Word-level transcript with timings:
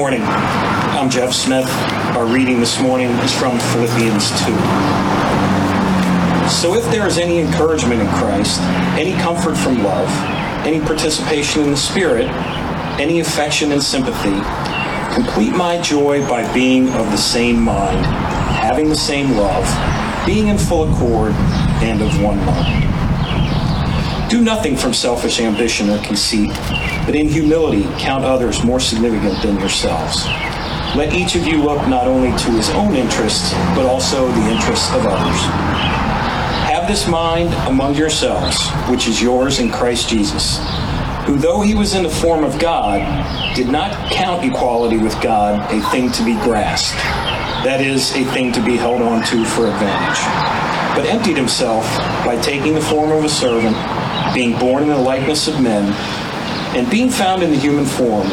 morning. 0.00 0.22
I'm 0.22 1.10
Jeff 1.10 1.34
Smith. 1.34 1.68
Our 2.16 2.24
reading 2.24 2.58
this 2.58 2.80
morning 2.80 3.08
is 3.18 3.38
from 3.38 3.58
Philippians 3.58 4.30
2. 4.30 4.36
So 6.48 6.74
if 6.74 6.90
there 6.90 7.06
is 7.06 7.18
any 7.18 7.38
encouragement 7.38 8.00
in 8.00 8.08
Christ, 8.08 8.62
any 8.96 9.12
comfort 9.20 9.58
from 9.58 9.84
love, 9.84 10.08
any 10.64 10.80
participation 10.80 11.64
in 11.64 11.72
the 11.72 11.76
Spirit, 11.76 12.28
any 12.98 13.20
affection 13.20 13.72
and 13.72 13.82
sympathy, 13.82 14.40
complete 15.12 15.54
my 15.54 15.78
joy 15.82 16.26
by 16.26 16.50
being 16.54 16.88
of 16.94 17.10
the 17.10 17.18
same 17.18 17.60
mind, 17.60 18.06
having 18.06 18.88
the 18.88 18.96
same 18.96 19.32
love, 19.32 19.66
being 20.24 20.48
in 20.48 20.56
full 20.56 20.90
accord, 20.90 21.32
and 21.82 22.00
of 22.00 22.22
one 22.22 22.38
mind. 22.46 24.30
Do 24.30 24.40
nothing 24.40 24.78
from 24.78 24.94
selfish 24.94 25.40
ambition 25.40 25.90
or 25.90 25.98
conceit, 25.98 26.52
but 27.06 27.14
in 27.14 27.28
humility 27.28 27.82
count 27.98 28.24
others 28.24 28.64
more 28.64 28.80
significant 28.80 29.42
than 29.42 29.58
yourselves. 29.58 30.26
Let 30.96 31.14
each 31.14 31.36
of 31.36 31.46
you 31.46 31.62
look 31.62 31.86
not 31.88 32.08
only 32.08 32.36
to 32.36 32.50
his 32.50 32.68
own 32.70 32.96
interests, 32.96 33.52
but 33.76 33.86
also 33.86 34.26
the 34.26 34.50
interests 34.50 34.92
of 34.92 35.06
others. 35.06 35.40
Have 36.66 36.88
this 36.88 37.06
mind 37.06 37.54
among 37.68 37.94
yourselves, 37.94 38.68
which 38.88 39.06
is 39.06 39.22
yours 39.22 39.60
in 39.60 39.70
Christ 39.70 40.08
Jesus, 40.08 40.58
who, 41.26 41.36
though 41.36 41.60
he 41.60 41.76
was 41.76 41.94
in 41.94 42.02
the 42.02 42.10
form 42.10 42.42
of 42.42 42.58
God, 42.58 43.00
did 43.54 43.68
not 43.68 44.10
count 44.10 44.44
equality 44.44 44.96
with 44.96 45.20
God 45.22 45.72
a 45.72 45.80
thing 45.90 46.10
to 46.12 46.24
be 46.24 46.34
grasped, 46.34 46.98
that 47.64 47.80
is, 47.80 48.12
a 48.16 48.24
thing 48.32 48.50
to 48.52 48.64
be 48.64 48.76
held 48.76 49.00
on 49.00 49.22
to 49.26 49.44
for 49.44 49.66
advantage, 49.66 50.18
but 50.96 51.06
emptied 51.06 51.36
himself 51.36 51.84
by 52.24 52.36
taking 52.42 52.74
the 52.74 52.80
form 52.80 53.12
of 53.12 53.22
a 53.22 53.28
servant, 53.28 53.76
being 54.34 54.58
born 54.58 54.84
in 54.84 54.88
the 54.88 54.98
likeness 54.98 55.46
of 55.46 55.60
men 55.60 55.86
and 56.76 56.88
being 56.90 57.10
found 57.10 57.42
in 57.42 57.50
the 57.50 57.58
human 57.58 57.84
form, 57.84 58.26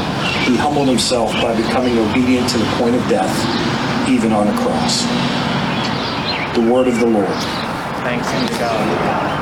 he 0.45 0.55
humbled 0.55 0.87
himself 0.87 1.31
by 1.41 1.55
becoming 1.55 1.97
obedient 1.97 2.47
to 2.49 2.57
the 2.57 2.65
point 2.77 2.95
of 2.95 3.01
death, 3.09 3.33
even 4.09 4.31
on 4.31 4.47
a 4.47 4.57
cross. 4.61 5.03
The 6.55 6.71
word 6.71 6.87
of 6.87 6.99
the 6.99 7.07
Lord. 7.07 7.27
Thanks 8.03 8.31
be 8.31 8.47
to 8.47 8.59
God. 8.59 9.36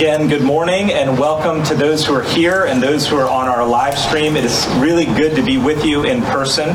Again, 0.00 0.28
good 0.28 0.40
morning 0.40 0.92
and 0.92 1.18
welcome 1.18 1.62
to 1.64 1.74
those 1.74 2.06
who 2.06 2.14
are 2.14 2.22
here 2.22 2.64
and 2.64 2.82
those 2.82 3.06
who 3.06 3.16
are 3.16 3.28
on 3.28 3.48
our 3.48 3.66
live 3.66 3.98
stream. 3.98 4.34
It 4.34 4.46
is 4.46 4.66
really 4.78 5.04
good 5.04 5.36
to 5.36 5.42
be 5.42 5.58
with 5.58 5.84
you 5.84 6.04
in 6.04 6.22
person. 6.22 6.70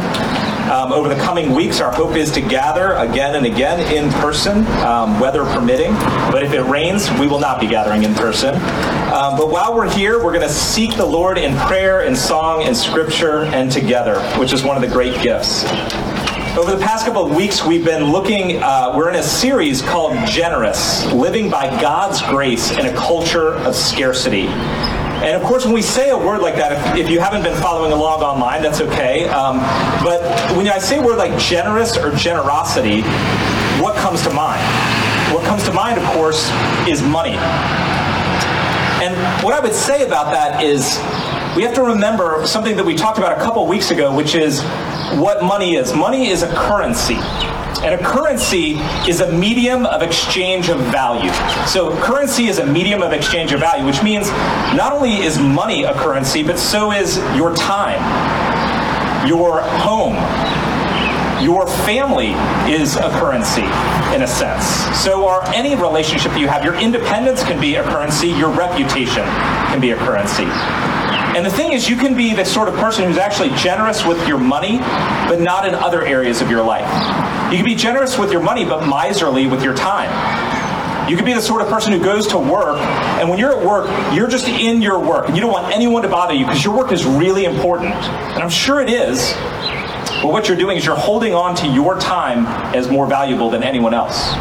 Um, 0.70 0.94
over 0.94 1.10
the 1.10 1.16
coming 1.16 1.52
weeks, 1.56 1.82
our 1.82 1.92
hope 1.92 2.16
is 2.16 2.32
to 2.34 2.42
gather 2.42 2.94
again 2.94 3.34
and 3.34 3.48
again 3.48 3.80
in 3.92 4.12
person, 4.22 4.68
um, 4.86 5.20
weather 5.20 5.44
permitting. 5.44 5.94
But 6.32 6.44
if 6.44 6.54
it 6.54 6.62
rains, 6.62 7.10
we 7.20 7.26
will 7.26 7.40
not 7.40 7.60
be 7.60 7.66
gathering 7.66 8.04
in 8.04 8.14
person. 8.14 8.54
Um, 8.54 9.36
but 9.38 9.50
while 9.50 9.74
we're 9.74 9.90
here, 9.90 10.24
we're 10.24 10.32
going 10.32 10.48
to 10.48 10.54
seek 10.54 10.96
the 10.96 11.06
Lord 11.08 11.40
in 11.40 11.58
prayer 11.62 12.02
and 12.02 12.16
song 12.16 12.62
and 12.62 12.78
scripture 12.78 13.46
and 13.46 13.72
together, 13.72 14.22
which 14.38 14.54
is 14.54 14.64
one 14.64 14.76
of 14.76 14.88
the 14.88 14.94
great 14.94 15.20
gifts. 15.24 15.64
Over 16.58 16.72
the 16.72 16.82
past 16.82 17.06
couple 17.06 17.26
of 17.26 17.36
weeks, 17.36 17.66
we've 17.66 17.84
been 17.84 18.14
looking, 18.14 18.64
uh, 18.64 18.94
we're 18.96 19.10
in 19.10 19.16
a 19.16 19.24
series 19.24 19.82
called 19.82 20.16
Generous 20.26 21.06
Living 21.12 21.50
by 21.50 21.68
God's 21.82 22.22
Grace 22.22 22.72
in 22.72 22.86
a 22.86 22.94
Culture 22.94 23.56
of 23.56 23.76
Scarcity. 23.76 24.48
And 24.48 25.36
of 25.36 25.44
course, 25.44 25.66
when 25.66 25.74
we 25.74 25.82
say 25.82 26.12
a 26.12 26.18
word 26.18 26.40
like 26.40 26.56
that, 26.56 26.96
if, 26.96 27.08
if 27.08 27.12
you 27.12 27.20
haven't 27.20 27.44
been 27.44 27.62
following 27.62 27.92
along 27.92 28.22
online, 28.22 28.62
that's 28.62 28.80
okay. 28.80 29.28
Um, 29.28 29.58
but 30.02 30.22
when 30.56 30.66
I 30.70 30.78
say 30.78 31.00
a 31.00 31.02
word 31.02 31.18
like 31.18 31.38
generous 31.38 31.98
or 31.98 32.16
generosity, 32.16 33.02
what 33.82 33.98
comes 33.98 34.22
to 34.22 34.32
mind? 34.32 34.64
What 35.36 35.44
comes 35.44 35.66
to 35.66 35.74
mind, 35.74 35.98
of 35.98 36.06
course, 36.14 36.50
is 36.88 37.02
money. 37.02 37.36
And 39.04 39.44
what 39.44 39.54
I 39.54 39.60
would 39.60 39.74
say 39.74 40.06
about 40.06 40.32
that 40.32 40.64
is 40.64 41.02
we 41.58 41.64
have 41.64 41.76
to 41.76 41.84
remember 41.84 42.48
something 42.48 42.78
that 42.78 42.86
we 42.86 42.96
talked 42.96 43.18
about 43.18 43.38
a 43.38 43.44
couple 43.44 43.68
weeks 43.68 43.92
ago, 43.92 44.16
which 44.16 44.36
is 44.36 44.64
what 45.14 45.44
money 45.44 45.76
is. 45.76 45.94
Money 45.94 46.30
is 46.30 46.44
a 46.44 46.54
currency. 46.54 47.18
And 47.84 47.94
a 47.94 48.04
currency 48.04 48.78
is 49.08 49.22
a 49.22 49.32
medium 49.32 49.86
of 49.86 50.02
exchange 50.02 50.70
of 50.70 50.80
value. 50.92 51.32
So 51.68 51.96
currency 52.02 52.48
is 52.48 52.58
a 52.58 52.66
medium 52.66 53.04
of 53.04 53.14
exchange 53.14 53.52
of 53.52 53.60
value, 53.60 53.86
which 53.86 54.02
means 54.02 54.30
not 54.76 54.92
only 54.92 55.18
is 55.18 55.38
money 55.38 55.84
a 55.84 55.94
currency, 55.94 56.42
but 56.42 56.58
so 56.58 56.92
is 56.92 57.18
your 57.36 57.54
time, 57.56 58.00
your 59.28 59.62
home, 59.62 60.16
your 61.44 61.68
family 61.68 62.32
is 62.72 62.96
a 62.96 63.10
currency 63.20 63.66
in 64.16 64.24
a 64.24 64.28
sense. 64.28 64.66
So 65.00 65.28
are 65.28 65.44
any 65.54 65.76
relationship 65.76 66.36
you 66.38 66.48
have. 66.48 66.64
Your 66.64 66.76
independence 66.76 67.44
can 67.44 67.60
be 67.60 67.76
a 67.76 67.84
currency, 67.84 68.30
your 68.30 68.50
reputation 68.50 69.24
can 69.70 69.80
be 69.80 69.92
a 69.92 69.98
currency. 69.98 70.46
And 71.36 71.46
the 71.46 71.50
thing 71.50 71.74
is, 71.74 71.90
you 71.90 71.98
can 71.98 72.16
be 72.16 72.34
the 72.34 72.46
sort 72.46 72.70
of 72.70 72.76
person 72.76 73.04
who's 73.04 73.18
actually 73.18 73.50
generous 73.58 74.06
with 74.06 74.26
your 74.26 74.38
money, 74.38 74.78
but 75.28 75.42
not 75.42 75.68
in 75.68 75.76
other 75.76 76.02
areas 76.02 76.42
of 76.42 76.50
your 76.50 76.64
life. 76.64 76.90
You 77.52 77.58
can 77.58 77.66
be 77.66 77.76
generous 77.76 78.18
with 78.18 78.32
your 78.32 78.42
money, 78.42 78.64
but 78.64 78.88
miserly 78.88 79.46
with 79.46 79.62
your 79.62 79.76
time. 79.76 80.10
You 81.10 81.18
can 81.18 81.26
be 81.26 81.34
the 81.34 81.42
sort 81.42 81.62
of 81.62 81.68
person 81.68 81.92
who 81.92 82.02
goes 82.02 82.26
to 82.28 82.38
work, 82.38 82.80
and 83.20 83.30
when 83.30 83.38
you're 83.38 83.52
at 83.52 83.66
work, 83.66 83.90
you're 84.16 84.30
just 84.30 84.48
in 84.48 84.82
your 84.82 84.98
work, 84.98 85.28
and 85.28 85.36
you 85.36 85.42
don't 85.42 85.52
want 85.52 85.76
anyone 85.76 86.04
to 86.04 86.08
bother 86.08 86.34
you 86.34 86.46
because 86.46 86.64
your 86.64 86.74
work 86.74 86.94
is 86.94 87.04
really 87.04 87.44
important. 87.44 87.94
And 87.94 88.42
I'm 88.42 88.50
sure 88.50 88.80
it 88.80 88.90
is, 88.90 89.34
but 90.24 90.32
what 90.32 90.48
you're 90.48 90.56
doing 90.56 90.78
is 90.78 90.86
you're 90.86 90.96
holding 90.96 91.34
on 91.34 91.54
to 91.58 91.68
your 91.68 92.00
time 92.00 92.46
as 92.74 92.90
more 92.90 93.08
valuable 93.08 93.50
than 93.50 93.62
anyone 93.62 93.94
else. 93.94 94.34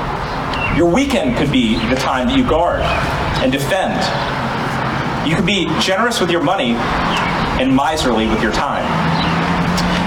Your 0.76 0.88
weekend 0.88 1.38
could 1.38 1.50
be 1.50 1.74
the 1.88 1.96
time 1.96 2.28
that 2.28 2.38
you 2.38 2.48
guard 2.48 2.82
and 3.42 3.50
defend 3.50 4.00
you 5.26 5.34
can 5.34 5.46
be 5.46 5.66
generous 5.80 6.20
with 6.20 6.30
your 6.30 6.42
money 6.42 6.74
and 7.60 7.74
miserly 7.74 8.26
with 8.26 8.42
your 8.42 8.52
time. 8.52 8.84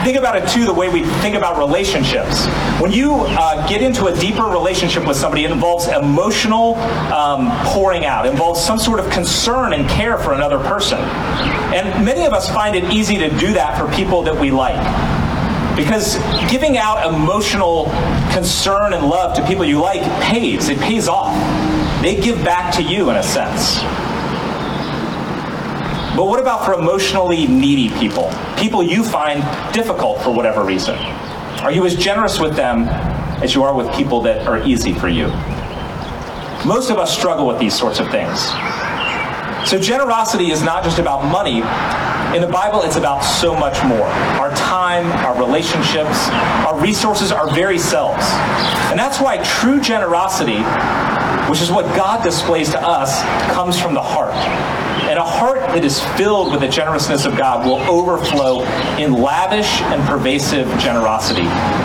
Think 0.04 0.18
about 0.18 0.38
it 0.38 0.48
too 0.48 0.66
the 0.66 0.74
way 0.74 0.88
we 0.88 1.04
think 1.04 1.36
about 1.36 1.58
relationships. 1.58 2.46
When 2.80 2.92
you 2.94 3.14
uh, 3.14 3.68
get 3.68 3.82
into 3.82 4.06
a 4.06 4.18
deeper 4.18 4.44
relationship 4.44 5.06
with 5.06 5.18
somebody, 5.18 5.44
it 5.44 5.52
involves 5.52 5.88
emotional 5.88 6.76
um, 7.12 7.50
pouring 7.66 8.06
out, 8.06 8.26
it 8.26 8.30
involves 8.30 8.64
some 8.64 8.80
sort 8.80 9.00
of 9.00 9.12
concern 9.12 9.74
and 9.74 9.90
care 9.90 10.18
for 10.18 10.34
another 10.34 10.60
person. 10.60 11.00
And 11.00 12.06
many 12.06 12.26
of 12.26 12.32
us 12.32 12.48
find 12.50 12.76
it 12.76 12.86
easy 12.94 13.18
to 13.18 13.30
do 13.38 13.52
that 13.54 13.78
for 13.78 13.94
people 13.96 14.22
that 14.22 14.40
we 14.40 14.52
like. 14.52 14.78
Because 15.76 16.16
giving 16.50 16.78
out 16.78 17.14
emotional 17.14 17.86
concern 18.32 18.94
and 18.94 19.06
love 19.06 19.36
to 19.36 19.46
people 19.46 19.66
you 19.66 19.82
like 19.82 20.02
pays. 20.22 20.70
It 20.70 20.80
pays 20.80 21.08
off. 21.08 21.36
They 22.02 22.20
give 22.20 22.44
back 22.46 22.74
to 22.76 22.82
you 22.82 23.10
in 23.10 23.18
a 23.18 23.24
sense. 23.24 23.82
But 26.18 26.26
what 26.26 26.40
about 26.40 26.66
for 26.66 26.74
emotionally 26.74 27.46
needy 27.46 27.90
people? 28.00 28.34
People 28.58 28.82
you 28.82 29.04
find 29.04 29.44
difficult 29.72 30.20
for 30.24 30.32
whatever 30.32 30.64
reason? 30.64 30.96
Are 31.62 31.72
you 31.72 31.86
as 31.86 31.96
generous 31.96 32.40
with 32.40 32.56
them 32.56 32.88
as 33.44 33.54
you 33.54 33.62
are 33.62 33.76
with 33.76 33.94
people 33.94 34.20
that 34.22 34.48
are 34.48 34.66
easy 34.66 34.94
for 34.94 35.10
you? 35.10 35.28
Most 36.66 36.90
of 36.90 36.98
us 36.98 37.16
struggle 37.16 37.46
with 37.46 37.60
these 37.60 37.78
sorts 37.78 38.00
of 38.00 38.10
things. 38.10 38.48
So 39.70 39.78
generosity 39.80 40.50
is 40.50 40.64
not 40.64 40.84
just 40.84 40.98
about 40.98 41.24
money. 41.32 41.58
In 42.36 42.42
the 42.42 42.52
Bible, 42.52 42.82
it's 42.82 42.96
about 42.96 43.20
so 43.20 43.54
much 43.54 43.84
more. 43.84 44.08
Our 44.42 44.50
time, 44.56 45.06
our 45.24 45.40
relationships, 45.40 46.30
our 46.66 46.80
resources, 46.80 47.32
our 47.32 47.48
very 47.54 47.78
selves. 47.78 48.26
And 48.90 48.98
that's 48.98 49.22
why 49.22 49.38
true 49.44 49.80
generosity, 49.80 50.64
which 51.50 51.62
is 51.62 51.72
what 51.72 51.85
God 51.96 52.24
displays 52.24 52.69
to 52.72 52.81
us, 52.81 53.22
comes 53.53 53.80
from 53.80 53.94
the 53.94 54.02
heart. 54.02 54.35
And 55.08 55.18
a 55.18 55.24
heart 55.24 55.59
that 55.69 55.85
is 55.85 56.02
filled 56.18 56.52
with 56.52 56.59
the 56.59 56.68
generousness 56.68 57.25
of 57.25 57.38
God 57.38 57.66
will 57.66 57.80
overflow 57.89 58.63
in 58.98 59.13
lavish 59.13 59.81
and 59.83 60.04
pervasive 60.04 60.68
generosity. 60.80 61.44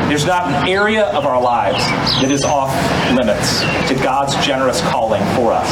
There's 0.08 0.26
not 0.26 0.48
an 0.48 0.69
area 0.69 1.04
of 1.04 1.25
our 1.25 1.40
lives 1.40 1.78
that 2.20 2.32
is 2.32 2.42
off 2.44 2.72
limits 3.14 3.60
to 3.88 3.94
God's 4.02 4.34
generous 4.44 4.81
calling 4.81 5.22
for 5.37 5.52
us. 5.52 5.70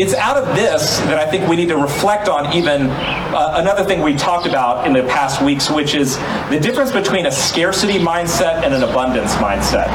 It's 0.00 0.14
out 0.14 0.36
of 0.36 0.54
this 0.54 1.00
that 1.00 1.18
I 1.18 1.28
think 1.28 1.48
we 1.48 1.56
need 1.56 1.68
to 1.70 1.76
reflect 1.76 2.28
on 2.28 2.54
even 2.54 2.82
uh, 2.82 3.54
another 3.56 3.82
thing 3.82 4.00
we 4.00 4.14
talked 4.14 4.46
about 4.46 4.86
in 4.86 4.92
the 4.92 5.02
past 5.02 5.42
weeks, 5.42 5.68
which 5.68 5.96
is 5.96 6.16
the 6.50 6.60
difference 6.62 6.92
between 6.92 7.26
a 7.26 7.32
scarcity 7.32 7.98
mindset 7.98 8.62
and 8.62 8.72
an 8.72 8.84
abundance 8.84 9.34
mindset. 9.34 9.88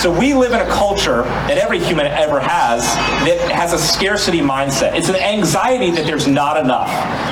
So 0.00 0.10
we 0.16 0.34
live 0.34 0.52
in 0.52 0.60
a 0.60 0.68
culture 0.68 1.22
that 1.22 1.56
every 1.56 1.78
human 1.78 2.06
ever 2.06 2.38
has 2.38 2.82
that 3.26 3.50
has 3.50 3.72
a 3.72 3.78
scarcity 3.78 4.40
mindset. 4.40 4.94
It's 4.94 5.08
an 5.08 5.16
anxiety 5.16 5.90
that 5.92 6.04
there's 6.04 6.26
not 6.26 6.58
enough. 6.58 6.88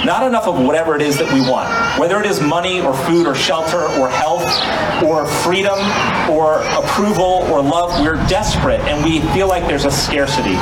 Not 0.06 0.26
enough 0.26 0.46
of 0.46 0.58
whatever 0.58 0.96
it 0.96 1.02
is 1.02 1.18
that 1.18 1.30
we 1.32 1.40
want. 1.42 1.68
Whether 2.00 2.18
it 2.20 2.26
is 2.26 2.40
money 2.40 2.80
or 2.80 2.94
food 2.94 3.26
or 3.26 3.34
shelter 3.34 3.82
or 4.00 4.08
health 4.08 4.48
or 5.02 5.26
freedom 5.26 5.78
or 6.30 6.62
approval 6.78 7.44
or 7.50 7.60
love, 7.62 8.00
we're 8.00 8.16
desperate 8.26 8.80
and 8.80 9.04
we 9.04 9.20
feel 9.32 9.48
like 9.48 9.66
there's 9.66 9.84
a 9.84 9.90
scarcity. 9.90 10.54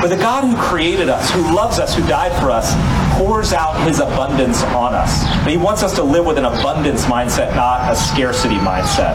But 0.00 0.08
the 0.08 0.16
God 0.16 0.44
who 0.44 0.56
created 0.56 1.08
us, 1.08 1.30
who 1.30 1.54
loves 1.54 1.78
us, 1.78 1.94
who 1.94 2.06
died 2.08 2.32
for 2.42 2.50
us, 2.50 2.74
pours 3.16 3.52
out 3.52 3.86
his 3.86 4.00
abundance 4.00 4.62
on 4.64 4.92
us. 4.92 5.24
But 5.42 5.50
he 5.50 5.56
wants 5.56 5.82
us 5.82 5.94
to 5.94 6.02
live 6.02 6.26
with 6.26 6.36
an 6.36 6.44
abundance 6.44 7.04
mindset, 7.04 7.54
not 7.54 7.92
a 7.92 7.96
scarcity 7.96 8.56
mindset. 8.56 9.14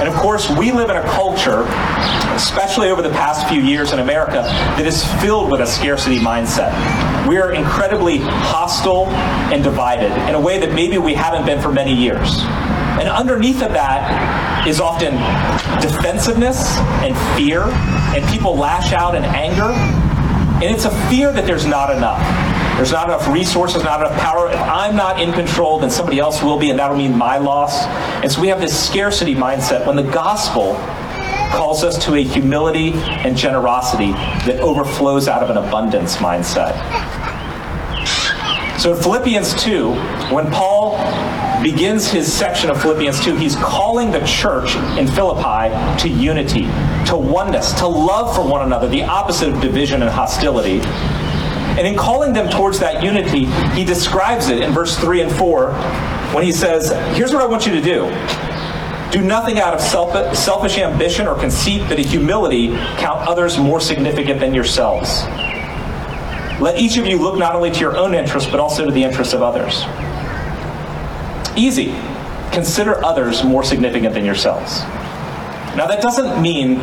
And 0.00 0.08
of 0.08 0.14
course, 0.14 0.48
we 0.48 0.72
live 0.72 0.88
in 0.88 0.96
a 0.96 1.02
culture, 1.02 1.64
especially 2.34 2.88
over 2.88 3.02
the 3.02 3.10
past 3.10 3.46
few 3.50 3.60
years 3.60 3.92
in 3.92 3.98
America, 3.98 4.40
that 4.42 4.86
is 4.86 5.04
filled 5.20 5.50
with 5.50 5.60
a 5.60 5.66
scarcity 5.66 6.18
mindset. 6.18 6.72
We 7.28 7.36
are 7.36 7.52
incredibly 7.52 8.16
hostile 8.18 9.08
and 9.52 9.62
divided 9.62 10.10
in 10.26 10.34
a 10.34 10.40
way 10.40 10.58
that 10.58 10.72
maybe 10.72 10.96
we 10.96 11.12
haven't 11.12 11.44
been 11.44 11.60
for 11.60 11.70
many 11.70 11.94
years. 11.94 12.40
And 12.98 13.10
underneath 13.10 13.62
of 13.62 13.72
that 13.72 14.66
is 14.66 14.80
often 14.80 15.12
defensiveness 15.82 16.78
and 17.04 17.14
fear, 17.36 17.64
and 18.16 18.26
people 18.32 18.56
lash 18.56 18.94
out 18.94 19.14
in 19.14 19.24
anger. 19.24 19.70
And 20.64 20.74
it's 20.74 20.86
a 20.86 21.08
fear 21.10 21.30
that 21.30 21.44
there's 21.44 21.66
not 21.66 21.94
enough. 21.94 22.20
There's 22.80 22.92
not 22.92 23.08
enough 23.08 23.28
resources, 23.28 23.84
not 23.84 24.00
enough 24.00 24.18
power. 24.18 24.48
If 24.48 24.58
I'm 24.58 24.96
not 24.96 25.20
in 25.20 25.34
control, 25.34 25.78
then 25.78 25.90
somebody 25.90 26.18
else 26.18 26.42
will 26.42 26.58
be, 26.58 26.70
and 26.70 26.78
that'll 26.78 26.96
mean 26.96 27.14
my 27.14 27.36
loss. 27.36 27.84
And 28.22 28.32
so 28.32 28.40
we 28.40 28.48
have 28.48 28.58
this 28.58 28.88
scarcity 28.88 29.34
mindset 29.34 29.86
when 29.86 29.96
the 29.96 30.02
gospel 30.02 30.76
calls 31.52 31.84
us 31.84 32.02
to 32.06 32.14
a 32.14 32.22
humility 32.22 32.94
and 32.94 33.36
generosity 33.36 34.12
that 34.12 34.60
overflows 34.60 35.28
out 35.28 35.42
of 35.42 35.50
an 35.50 35.58
abundance 35.58 36.16
mindset. 36.16 36.72
So 38.80 38.94
in 38.94 39.02
Philippians 39.02 39.62
2, 39.62 39.92
when 40.32 40.50
Paul 40.50 40.96
begins 41.62 42.10
his 42.10 42.32
section 42.32 42.70
of 42.70 42.80
Philippians 42.80 43.22
2, 43.22 43.36
he's 43.36 43.56
calling 43.56 44.10
the 44.10 44.24
church 44.24 44.74
in 44.96 45.06
Philippi 45.06 45.68
to 45.98 46.08
unity, 46.08 46.62
to 47.04 47.14
oneness, 47.14 47.74
to 47.74 47.86
love 47.86 48.34
for 48.34 48.42
one 48.42 48.62
another, 48.62 48.88
the 48.88 49.02
opposite 49.02 49.50
of 49.50 49.60
division 49.60 50.00
and 50.00 50.10
hostility. 50.10 50.80
And 51.78 51.86
in 51.86 51.96
calling 51.96 52.32
them 52.32 52.48
towards 52.48 52.78
that 52.80 53.02
unity, 53.02 53.46
he 53.74 53.84
describes 53.84 54.48
it 54.48 54.62
in 54.62 54.72
verse 54.72 54.96
3 54.98 55.22
and 55.22 55.32
4 55.32 55.72
when 56.34 56.44
he 56.44 56.52
says, 56.52 56.90
Here's 57.16 57.32
what 57.32 57.42
I 57.42 57.46
want 57.46 57.66
you 57.66 57.72
to 57.72 57.80
do. 57.80 58.04
Do 59.10 59.22
nothing 59.22 59.58
out 59.58 59.74
of 59.74 59.80
selfish 59.80 60.78
ambition 60.78 61.26
or 61.26 61.34
conceit, 61.34 61.82
but 61.88 61.98
in 61.98 62.06
humility 62.06 62.68
count 62.98 63.26
others 63.26 63.58
more 63.58 63.80
significant 63.80 64.38
than 64.38 64.54
yourselves. 64.54 65.24
Let 66.60 66.78
each 66.78 66.96
of 66.96 67.06
you 67.06 67.18
look 67.18 67.38
not 67.38 67.54
only 67.54 67.70
to 67.70 67.80
your 67.80 67.96
own 67.96 68.14
interests, 68.14 68.48
but 68.50 68.60
also 68.60 68.84
to 68.84 68.92
the 68.92 69.02
interests 69.02 69.32
of 69.32 69.42
others. 69.42 69.82
Easy. 71.56 71.94
Consider 72.52 73.04
others 73.04 73.42
more 73.42 73.64
significant 73.64 74.14
than 74.14 74.24
yourselves. 74.24 74.80
Now 75.76 75.86
that 75.86 76.02
doesn't 76.02 76.40
mean 76.40 76.78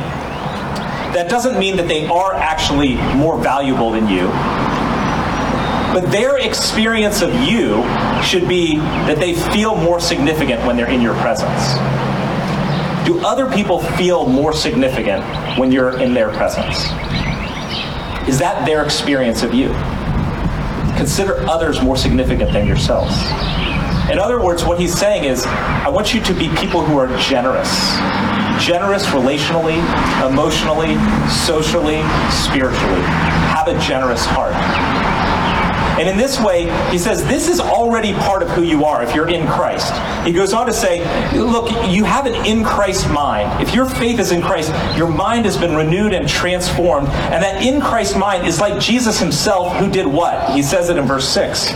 that 1.14 1.30
doesn't 1.30 1.58
mean 1.58 1.78
that 1.78 1.88
they 1.88 2.06
are 2.08 2.34
actually 2.34 2.96
more 3.16 3.38
valuable 3.38 3.92
than 3.92 4.08
you. 4.08 4.28
But 5.98 6.12
their 6.12 6.38
experience 6.38 7.24
of 7.24 7.34
you 7.34 7.82
should 8.22 8.48
be 8.48 8.78
that 9.08 9.18
they 9.18 9.34
feel 9.34 9.76
more 9.76 10.00
significant 10.00 10.64
when 10.64 10.78
they're 10.78 10.92
in 10.92 11.02
your 11.02 11.16
presence. 11.16 11.74
Do 13.04 13.20
other 13.26 13.52
people 13.52 13.80
feel 13.80 14.28
more 14.28 14.54
significant 14.54 15.26
when 15.58 15.72
you're 15.72 16.00
in 16.00 16.14
their 16.14 16.30
presence? 16.30 16.84
Is 18.30 18.38
that 18.38 18.64
their 18.64 18.86
experience 18.86 19.42
of 19.42 19.56
you? 19.56 19.70
Consider 20.98 21.40
others 21.50 21.82
more 21.82 21.98
significant 21.98 22.54
than 22.54 22.68
yourselves. 22.68 23.16
In 24.12 24.20
other 24.20 24.40
words, 24.40 24.64
what 24.64 24.80
he's 24.80 24.96
saying 24.96 25.24
is, 25.24 25.48
I 25.48 25.90
want 25.90 26.14
you 26.14 26.22
to 26.22 26.34
be 26.36 26.48
people 26.58 26.86
who 26.86 27.00
are 27.00 27.08
generous. 27.18 27.72
Generous 28.64 29.08
relationally, 29.08 29.82
emotionally, 30.30 30.94
socially, 31.28 32.04
spiritually. 32.30 33.02
Have 33.50 33.68
a 33.68 33.80
generous 33.80 34.24
heart. 34.26 34.54
And 35.98 36.08
in 36.08 36.16
this 36.16 36.40
way, 36.40 36.70
he 36.92 36.98
says, 36.98 37.26
this 37.26 37.48
is 37.48 37.60
already 37.60 38.14
part 38.14 38.44
of 38.44 38.50
who 38.50 38.62
you 38.62 38.86
are 38.86 39.04
if 39.04 39.16
you're 39.16 39.30
in 39.30 39.48
Christ. 39.48 39.92
He 40.26 40.32
goes 40.32 40.54
on 40.54 40.68
to 40.68 40.74
say, 40.74 41.00
look, 41.36 41.72
you 41.90 42.04
have 42.04 42.28
an 42.28 42.46
in 42.46 42.64
Christ 42.64 43.10
mind. 43.10 43.62
If 43.62 43.74
your 43.74 43.86
faith 43.86 44.20
is 44.20 44.32
in 44.32 44.42
Christ, 44.42 44.72
your 44.96 45.08
mind 45.08 45.46
has 45.46 45.58
been 45.58 45.76
renewed 45.76 46.14
and 46.14 46.30
transformed. 46.30 47.08
And 47.08 47.44
that 47.44 47.64
in 47.64 47.82
Christ 47.82 48.16
mind 48.16 48.46
is 48.46 48.60
like 48.60 48.80
Jesus 48.80 49.20
himself 49.20 49.76
who 49.78 49.90
did 49.90 50.06
what? 50.06 50.54
He 50.54 50.62
says 50.62 50.90
it 50.90 50.98
in 50.98 51.06
verse 51.06 51.28
6 51.30 51.74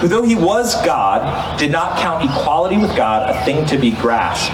who 0.00 0.08
though 0.08 0.22
he 0.22 0.34
was 0.34 0.74
God, 0.82 1.58
did 1.58 1.70
not 1.70 1.98
count 1.98 2.24
equality 2.24 2.78
with 2.78 2.96
God 2.96 3.28
a 3.28 3.44
thing 3.44 3.66
to 3.66 3.76
be 3.76 3.90
grasped. 3.90 4.50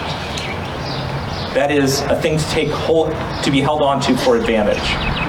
That 1.54 1.70
is, 1.70 2.00
a 2.00 2.20
thing 2.20 2.36
to 2.36 2.44
take 2.46 2.68
hold, 2.68 3.12
to 3.44 3.50
be 3.50 3.60
held 3.60 3.80
on 3.80 4.00
to 4.02 4.16
for 4.16 4.36
advantage. 4.36 5.25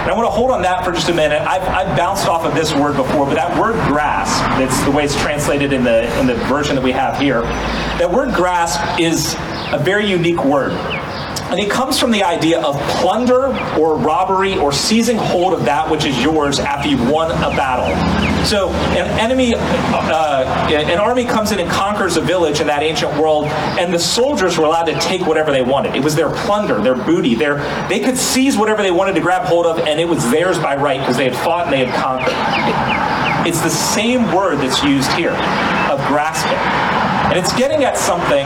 And 0.00 0.10
I 0.10 0.14
want 0.14 0.26
to 0.26 0.30
hold 0.30 0.50
on 0.50 0.62
that 0.62 0.84
for 0.84 0.92
just 0.92 1.08
a 1.10 1.14
minute. 1.14 1.42
I've, 1.42 1.62
I've 1.62 1.96
bounced 1.96 2.26
off 2.26 2.44
of 2.44 2.54
this 2.54 2.74
word 2.74 2.96
before, 2.96 3.26
but 3.26 3.34
that 3.34 3.58
word 3.60 3.74
grasp, 3.86 4.40
that's 4.58 4.82
the 4.84 4.90
way 4.90 5.04
it's 5.04 5.14
translated 5.20 5.74
in 5.74 5.84
the, 5.84 6.18
in 6.18 6.26
the 6.26 6.36
version 6.46 6.74
that 6.74 6.82
we 6.82 6.92
have 6.92 7.18
here, 7.18 7.42
that 7.42 8.10
word 8.10 8.34
grasp 8.34 8.80
is 8.98 9.34
a 9.72 9.78
very 9.78 10.08
unique 10.08 10.42
word. 10.44 10.72
And 11.50 11.58
it 11.58 11.70
comes 11.70 11.98
from 11.98 12.12
the 12.12 12.22
idea 12.22 12.60
of 12.60 12.76
plunder 13.00 13.46
or 13.78 13.96
robbery 13.96 14.56
or 14.56 14.72
seizing 14.72 15.16
hold 15.16 15.52
of 15.52 15.64
that 15.64 15.90
which 15.90 16.04
is 16.04 16.20
yours 16.22 16.60
after 16.60 16.88
you've 16.88 17.10
won 17.10 17.30
a 17.30 17.56
battle. 17.56 17.90
So 18.44 18.70
an 18.70 19.06
enemy, 19.18 19.54
uh, 19.56 20.68
an 20.70 20.98
army 20.98 21.24
comes 21.24 21.52
in 21.52 21.58
and 21.58 21.68
conquers 21.70 22.16
a 22.16 22.20
village 22.20 22.60
in 22.60 22.68
that 22.68 22.82
ancient 22.82 23.16
world, 23.20 23.46
and 23.46 23.92
the 23.92 23.98
soldiers 23.98 24.56
were 24.56 24.64
allowed 24.64 24.84
to 24.84 24.98
take 25.00 25.26
whatever 25.26 25.50
they 25.50 25.62
wanted. 25.62 25.94
It 25.94 26.02
was 26.02 26.14
their 26.14 26.30
plunder, 26.30 26.80
their 26.80 26.94
booty. 26.94 27.34
Their, 27.34 27.56
they 27.88 28.00
could 28.00 28.16
seize 28.16 28.56
whatever 28.56 28.82
they 28.82 28.90
wanted 28.90 29.14
to 29.14 29.20
grab 29.20 29.46
hold 29.46 29.66
of, 29.66 29.78
and 29.80 30.00
it 30.00 30.08
was 30.08 30.30
theirs 30.30 30.58
by 30.58 30.76
right 30.76 31.00
because 31.00 31.16
they 31.16 31.28
had 31.28 31.36
fought 31.36 31.64
and 31.64 31.72
they 31.72 31.84
had 31.84 31.94
conquered. 32.00 33.46
It's 33.46 33.60
the 33.60 33.70
same 33.70 34.32
word 34.32 34.58
that's 34.58 34.82
used 34.82 35.10
here 35.12 35.32
of 35.90 35.98
grasping. 36.06 36.58
And 37.30 37.38
it's 37.38 37.52
getting 37.56 37.84
at 37.84 37.96
something 37.96 38.44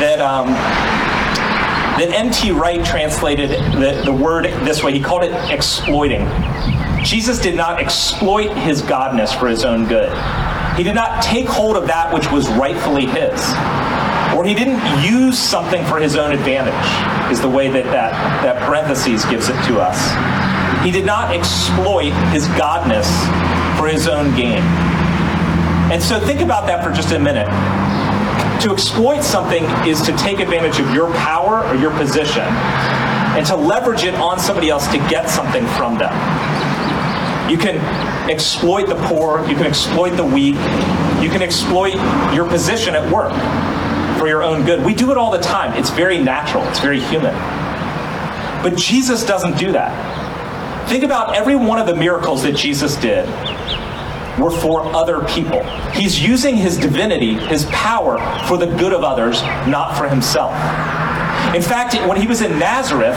that 0.00 0.20
um, 0.20 0.48
that 1.98 2.10
N.T. 2.10 2.52
Wright 2.52 2.84
translated 2.84 3.50
the, 3.50 4.02
the 4.04 4.12
word 4.12 4.44
this 4.66 4.82
way. 4.82 4.92
He 4.92 5.00
called 5.00 5.24
it 5.24 5.32
exploiting. 5.50 6.28
Jesus 7.02 7.38
did 7.38 7.56
not 7.56 7.80
exploit 7.80 8.54
his 8.58 8.82
godness 8.82 9.38
for 9.38 9.48
his 9.48 9.64
own 9.64 9.86
good. 9.86 10.10
He 10.76 10.82
did 10.82 10.94
not 10.94 11.22
take 11.22 11.46
hold 11.46 11.76
of 11.76 11.86
that 11.86 12.12
which 12.12 12.30
was 12.30 12.48
rightfully 12.50 13.06
his. 13.06 13.40
Or 14.36 14.44
he 14.44 14.52
didn't 14.52 14.82
use 15.02 15.38
something 15.38 15.82
for 15.86 15.98
his 15.98 16.16
own 16.16 16.32
advantage, 16.32 17.32
is 17.32 17.40
the 17.40 17.48
way 17.48 17.68
that 17.68 17.84
that, 17.84 18.12
that 18.42 18.60
parentheses 18.66 19.24
gives 19.24 19.48
it 19.48 19.56
to 19.66 19.80
us. 19.80 19.96
He 20.84 20.90
did 20.90 21.06
not 21.06 21.34
exploit 21.34 22.12
his 22.30 22.44
godness 22.48 23.08
for 23.78 23.88
his 23.88 24.06
own 24.06 24.36
gain. 24.36 24.62
And 25.90 26.02
so 26.02 26.20
think 26.20 26.42
about 26.42 26.66
that 26.66 26.84
for 26.84 26.92
just 26.92 27.12
a 27.12 27.18
minute. 27.18 27.48
To 28.62 28.72
exploit 28.72 29.22
something 29.22 29.64
is 29.86 30.00
to 30.02 30.16
take 30.16 30.40
advantage 30.40 30.80
of 30.80 30.92
your 30.92 31.12
power 31.14 31.64
or 31.66 31.74
your 31.76 31.90
position 31.98 32.42
and 32.42 33.46
to 33.46 33.54
leverage 33.54 34.04
it 34.04 34.14
on 34.14 34.38
somebody 34.38 34.70
else 34.70 34.86
to 34.88 34.98
get 35.08 35.28
something 35.28 35.66
from 35.76 35.98
them. 35.98 36.12
You 37.50 37.58
can 37.58 37.76
exploit 38.30 38.88
the 38.88 38.96
poor, 39.06 39.46
you 39.48 39.54
can 39.54 39.66
exploit 39.66 40.10
the 40.16 40.24
weak, 40.24 40.56
you 41.22 41.30
can 41.30 41.42
exploit 41.42 41.94
your 42.34 42.48
position 42.48 42.94
at 42.94 43.12
work 43.12 43.32
for 44.18 44.26
your 44.26 44.42
own 44.42 44.64
good. 44.64 44.84
We 44.84 44.94
do 44.94 45.12
it 45.12 45.18
all 45.18 45.30
the 45.30 45.38
time. 45.38 45.78
It's 45.78 45.90
very 45.90 46.18
natural, 46.18 46.64
it's 46.64 46.80
very 46.80 46.98
human. 46.98 47.34
But 48.62 48.76
Jesus 48.76 49.24
doesn't 49.24 49.58
do 49.58 49.70
that. 49.72 50.88
Think 50.88 51.04
about 51.04 51.36
every 51.36 51.56
one 51.56 51.78
of 51.78 51.86
the 51.86 51.94
miracles 51.94 52.42
that 52.42 52.56
Jesus 52.56 52.96
did 52.96 53.28
were 54.38 54.50
for 54.50 54.84
other 54.94 55.24
people. 55.26 55.62
He's 55.92 56.20
using 56.20 56.56
his 56.56 56.76
divinity, 56.76 57.34
his 57.34 57.64
power, 57.66 58.18
for 58.46 58.56
the 58.56 58.66
good 58.66 58.92
of 58.92 59.02
others, 59.02 59.42
not 59.66 59.96
for 59.96 60.08
himself. 60.08 60.52
In 61.54 61.62
fact, 61.62 61.94
when 62.08 62.20
he 62.20 62.26
was 62.26 62.42
in 62.42 62.58
Nazareth, 62.58 63.16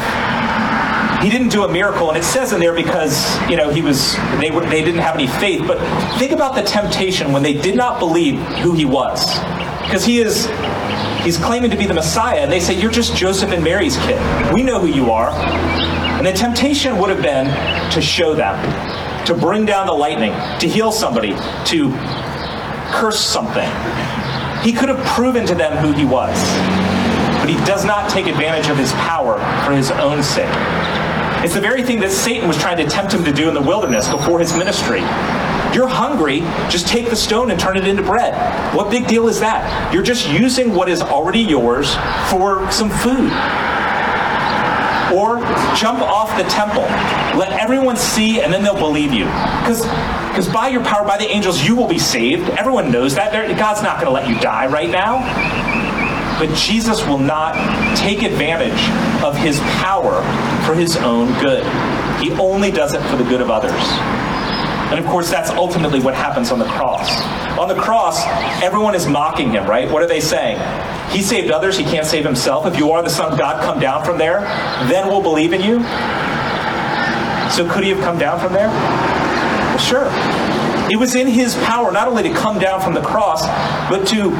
he 1.21 1.29
didn't 1.29 1.49
do 1.49 1.63
a 1.63 1.67
miracle, 1.67 2.09
and 2.09 2.17
it 2.17 2.23
says 2.23 2.53
in 2.53 2.59
there 2.61 2.73
because 2.73 3.37
you 3.49 3.57
know 3.57 3.69
he 3.69 3.81
was 3.81 4.15
they 4.39 4.51
were 4.51 4.61
they 4.61 4.83
didn't 4.83 5.01
have 5.01 5.15
any 5.15 5.27
faith. 5.27 5.67
But 5.67 5.77
think 6.17 6.31
about 6.31 6.55
the 6.55 6.61
temptation 6.61 7.33
when 7.33 7.43
they 7.43 7.53
did 7.53 7.75
not 7.75 7.99
believe 7.99 8.39
who 8.61 8.73
he 8.73 8.85
was, 8.85 9.37
because 9.83 10.05
he 10.05 10.19
is 10.19 10.45
he's 11.23 11.37
claiming 11.37 11.71
to 11.71 11.77
be 11.77 11.85
the 11.85 11.93
Messiah, 11.93 12.39
and 12.39 12.51
they 12.51 12.61
say 12.61 12.79
you're 12.79 12.91
just 12.91 13.15
Joseph 13.17 13.51
and 13.51 13.61
Mary's 13.63 13.97
kid. 13.97 14.53
We 14.53 14.63
know 14.63 14.79
who 14.79 14.87
you 14.87 15.11
are, 15.11 15.31
and 15.31 16.25
the 16.25 16.31
temptation 16.31 16.97
would 16.99 17.09
have 17.09 17.21
been 17.21 17.47
to 17.91 18.01
show 18.01 18.33
them 18.33 18.55
to 19.25 19.33
bring 19.33 19.65
down 19.65 19.87
the 19.87 19.93
lightning, 19.93 20.31
to 20.59 20.67
heal 20.67 20.91
somebody, 20.91 21.35
to 21.65 21.91
curse 22.91 23.19
something. 23.19 23.69
He 24.63 24.73
could 24.73 24.89
have 24.89 25.03
proven 25.05 25.45
to 25.45 25.55
them 25.55 25.77
who 25.77 25.91
he 25.91 26.05
was, 26.05 26.35
but 27.39 27.49
he 27.49 27.55
does 27.65 27.85
not 27.85 28.09
take 28.09 28.27
advantage 28.27 28.69
of 28.69 28.77
his 28.77 28.91
power 28.93 29.37
for 29.65 29.73
his 29.73 29.91
own 29.91 30.21
sake. 30.23 30.49
It's 31.43 31.53
the 31.53 31.61
very 31.61 31.83
thing 31.83 32.01
that 32.01 32.11
Satan 32.11 32.47
was 32.47 32.57
trying 32.57 32.77
to 32.77 32.87
tempt 32.87 33.13
him 33.13 33.23
to 33.23 33.31
do 33.31 33.47
in 33.47 33.53
the 33.53 33.61
wilderness 33.61 34.09
before 34.09 34.39
his 34.39 34.53
ministry. 34.57 34.99
You're 35.73 35.87
hungry, 35.87 36.39
just 36.69 36.87
take 36.87 37.09
the 37.09 37.15
stone 37.15 37.51
and 37.51 37.59
turn 37.59 37.77
it 37.77 37.87
into 37.87 38.03
bread. 38.03 38.33
What 38.75 38.89
big 38.89 39.07
deal 39.07 39.29
is 39.29 39.39
that? 39.39 39.93
You're 39.93 40.03
just 40.03 40.27
using 40.27 40.73
what 40.73 40.89
is 40.89 41.01
already 41.01 41.39
yours 41.39 41.95
for 42.29 42.69
some 42.71 42.89
food. 42.89 43.31
Or 45.13 45.39
jump 45.75 45.99
off 46.01 46.35
the 46.37 46.43
temple. 46.43 46.83
Let 47.37 47.51
everyone 47.53 47.95
see, 47.95 48.41
and 48.41 48.53
then 48.53 48.63
they'll 48.63 48.77
believe 48.77 49.11
you. 49.11 49.25
Because 49.25 50.47
by 50.49 50.67
your 50.67 50.83
power, 50.83 51.05
by 51.05 51.17
the 51.17 51.27
angels, 51.27 51.63
you 51.65 51.75
will 51.75 51.87
be 51.87 51.99
saved. 51.99 52.49
Everyone 52.51 52.91
knows 52.91 53.15
that. 53.15 53.31
God's 53.57 53.81
not 53.81 53.99
going 53.99 54.05
to 54.07 54.11
let 54.11 54.29
you 54.29 54.39
die 54.39 54.67
right 54.67 54.89
now. 54.89 55.19
But 56.39 56.55
Jesus 56.55 57.05
will 57.05 57.17
not 57.17 57.55
take 57.97 58.21
advantage 58.23 58.89
of 59.23 59.35
his 59.35 59.59
power 59.81 60.21
for 60.65 60.73
his 60.73 60.95
own 60.97 61.33
good. 61.41 61.65
He 62.21 62.31
only 62.33 62.71
does 62.71 62.93
it 62.93 63.01
for 63.09 63.17
the 63.17 63.25
good 63.25 63.41
of 63.41 63.49
others. 63.49 63.73
And 64.89 64.99
of 64.99 65.05
course, 65.05 65.29
that's 65.29 65.51
ultimately 65.51 65.99
what 65.99 66.15
happens 66.15 66.51
on 66.51 66.59
the 66.59 66.65
cross. 66.65 67.09
On 67.59 67.67
the 67.67 67.75
cross, 67.75 68.25
everyone 68.63 68.95
is 68.95 69.05
mocking 69.05 69.51
him, 69.51 69.65
right? 69.65 69.89
What 69.89 70.01
are 70.01 70.07
they 70.07 70.19
saying? 70.19 70.57
He 71.11 71.21
saved 71.21 71.51
others, 71.51 71.77
he 71.77 71.83
can't 71.83 72.05
save 72.05 72.25
himself. 72.25 72.65
If 72.65 72.77
you 72.77 72.91
are 72.91 73.03
the 73.03 73.09
Son 73.09 73.31
of 73.31 73.37
God, 73.37 73.63
come 73.63 73.79
down 73.79 74.03
from 74.03 74.17
there. 74.17 74.41
Then 74.89 75.07
we'll 75.07 75.21
believe 75.21 75.53
in 75.53 75.61
you. 75.61 75.79
So 77.51 77.67
could 77.69 77.83
he 77.83 77.89
have 77.89 77.99
come 77.99 78.17
down 78.17 78.39
from 78.39 78.53
there? 78.53 78.67
Well, 78.67 79.77
sure. 79.77 80.09
It 80.91 80.97
was 80.97 81.13
in 81.13 81.27
his 81.27 81.55
power 81.55 81.91
not 81.91 82.07
only 82.07 82.23
to 82.23 82.33
come 82.33 82.57
down 82.57 82.81
from 82.81 82.93
the 82.95 83.01
cross, 83.01 83.45
but 83.89 84.07
to 84.07 84.31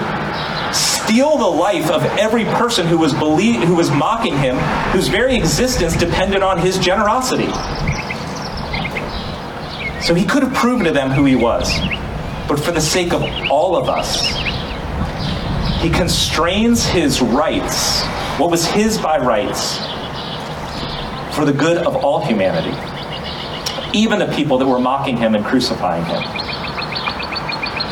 steal 0.74 1.38
the 1.38 1.48
life 1.48 1.90
of 1.90 2.04
every 2.18 2.46
person 2.46 2.88
who 2.88 2.98
was 2.98 3.14
who 3.14 3.76
was 3.76 3.92
mocking 3.92 4.38
him, 4.38 4.56
whose 4.92 5.08
very 5.08 5.36
existence 5.36 5.96
depended 5.96 6.42
on 6.42 6.58
his 6.58 6.78
generosity. 6.80 7.50
So 10.04 10.14
he 10.14 10.26
could 10.26 10.44
have 10.44 10.54
proven 10.54 10.86
to 10.86 10.92
them 10.92 11.12
who 11.12 11.26
he 11.26 11.36
was. 11.36 11.78
But 12.48 12.60
for 12.60 12.72
the 12.72 12.82
sake 12.82 13.14
of 13.14 13.22
all 13.52 13.76
of 13.76 13.90
us, 13.90 14.28
he 15.82 15.90
constrains 15.90 16.86
his 16.86 17.22
rights, 17.22 18.04
what 18.38 18.50
was 18.50 18.66
his 18.66 18.98
by 18.98 19.18
rights, 19.18 19.78
for 21.36 21.46
the 21.46 21.54
good 21.54 21.78
of 21.78 21.96
all 21.98 22.26
humanity, 22.26 22.76
even 23.94 24.20
the 24.20 24.28
people 24.34 24.58
that 24.58 24.68
were 24.68 24.80
mocking 24.80 25.16
him 25.16 25.36
and 25.36 25.46
crucifying 25.46 26.04
him. 26.06 26.22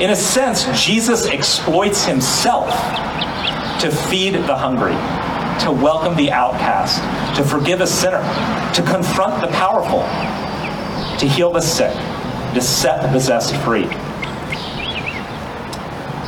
In 0.02 0.10
a 0.10 0.16
sense, 0.16 0.66
Jesus 0.86 1.28
exploits 1.28 2.06
himself 2.06 2.70
to 3.80 3.92
feed 3.92 4.34
the 4.34 4.56
hungry, 4.56 4.96
to 5.64 5.72
welcome 5.72 6.16
the 6.16 6.32
outcast, 6.32 7.00
to 7.38 7.44
forgive 7.44 7.82
a 7.82 7.88
sinner, 7.88 8.22
to 8.74 8.84
confront 8.84 9.40
the 9.42 9.48
powerful, 9.48 10.02
to 11.20 11.28
heal 11.28 11.52
the 11.52 11.62
sick, 11.62 11.94
to 12.54 12.62
set 12.62 13.02
the 13.02 13.08
possessed 13.10 13.56
free. 13.58 13.88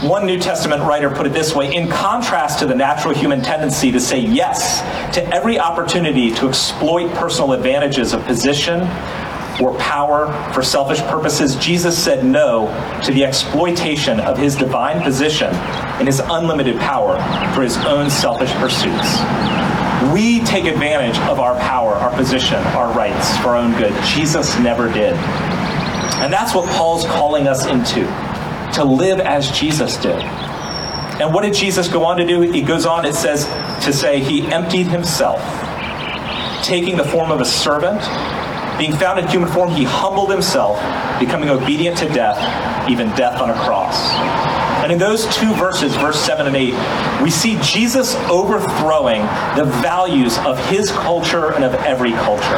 One 0.07 0.25
New 0.25 0.39
Testament 0.39 0.81
writer 0.83 1.09
put 1.09 1.25
it 1.25 1.33
this 1.33 1.53
way 1.53 1.75
in 1.75 1.89
contrast 1.89 2.59
to 2.59 2.65
the 2.65 2.73
natural 2.73 3.13
human 3.13 3.41
tendency 3.41 3.91
to 3.91 3.99
say 3.99 4.19
yes 4.19 4.79
to 5.13 5.27
every 5.33 5.59
opportunity 5.59 6.31
to 6.35 6.47
exploit 6.47 7.13
personal 7.15 7.51
advantages 7.51 8.13
of 8.13 8.23
position 8.23 8.79
or 9.61 9.77
power 9.77 10.31
for 10.53 10.63
selfish 10.63 11.01
purposes, 11.01 11.57
Jesus 11.57 12.01
said 12.01 12.23
no 12.23 12.67
to 13.03 13.11
the 13.11 13.25
exploitation 13.25 14.21
of 14.21 14.37
his 14.37 14.55
divine 14.55 15.01
position 15.03 15.49
and 15.53 16.07
his 16.07 16.21
unlimited 16.23 16.77
power 16.79 17.17
for 17.53 17.61
his 17.61 17.75
own 17.79 18.09
selfish 18.09 18.51
pursuits. 18.53 19.19
We 20.13 20.39
take 20.45 20.65
advantage 20.65 21.17
of 21.29 21.39
our 21.39 21.59
power, 21.59 21.93
our 21.93 22.15
position, 22.15 22.57
our 22.75 22.91
rights 22.93 23.37
for 23.37 23.49
our 23.49 23.57
own 23.57 23.77
good. 23.77 23.93
Jesus 24.05 24.57
never 24.59 24.91
did. 24.91 25.13
And 26.21 26.31
that's 26.31 26.55
what 26.55 26.69
Paul's 26.69 27.05
calling 27.05 27.47
us 27.47 27.65
into 27.65 28.05
to 28.73 28.83
live 28.83 29.19
as 29.19 29.51
Jesus 29.51 29.97
did. 29.97 30.23
And 31.19 31.33
what 31.33 31.43
did 31.43 31.53
Jesus 31.53 31.89
go 31.89 32.05
on 32.05 32.17
to 32.17 32.25
do? 32.25 32.41
He 32.41 32.61
goes 32.61 32.85
on, 32.85 33.05
it 33.05 33.13
says, 33.13 33.45
to 33.83 33.91
say 33.91 34.21
he 34.21 34.41
emptied 34.53 34.87
himself, 34.87 35.41
taking 36.63 36.95
the 36.95 37.03
form 37.03 37.29
of 37.29 37.41
a 37.41 37.45
servant. 37.45 37.99
Being 38.79 38.93
found 38.93 39.19
in 39.19 39.27
human 39.27 39.49
form, 39.49 39.69
he 39.69 39.83
humbled 39.83 40.31
himself, 40.31 40.79
becoming 41.19 41.49
obedient 41.49 41.97
to 41.97 42.07
death, 42.07 42.39
even 42.89 43.09
death 43.15 43.41
on 43.41 43.49
a 43.49 43.53
cross. 43.65 44.58
And 44.89 44.99
in 44.99 45.07
those 45.07 45.27
two 45.35 45.53
verses, 45.53 45.95
verse 45.97 46.19
7 46.19 46.47
and 46.47 46.55
8, 46.55 47.21
we 47.21 47.29
see 47.29 47.59
Jesus 47.61 48.15
overthrowing 48.27 49.21
the 49.55 49.65
values 49.83 50.39
of 50.39 50.57
his 50.65 50.91
culture 50.91 51.53
and 51.53 51.63
of 51.63 51.75
every 51.75 52.11
culture. 52.13 52.57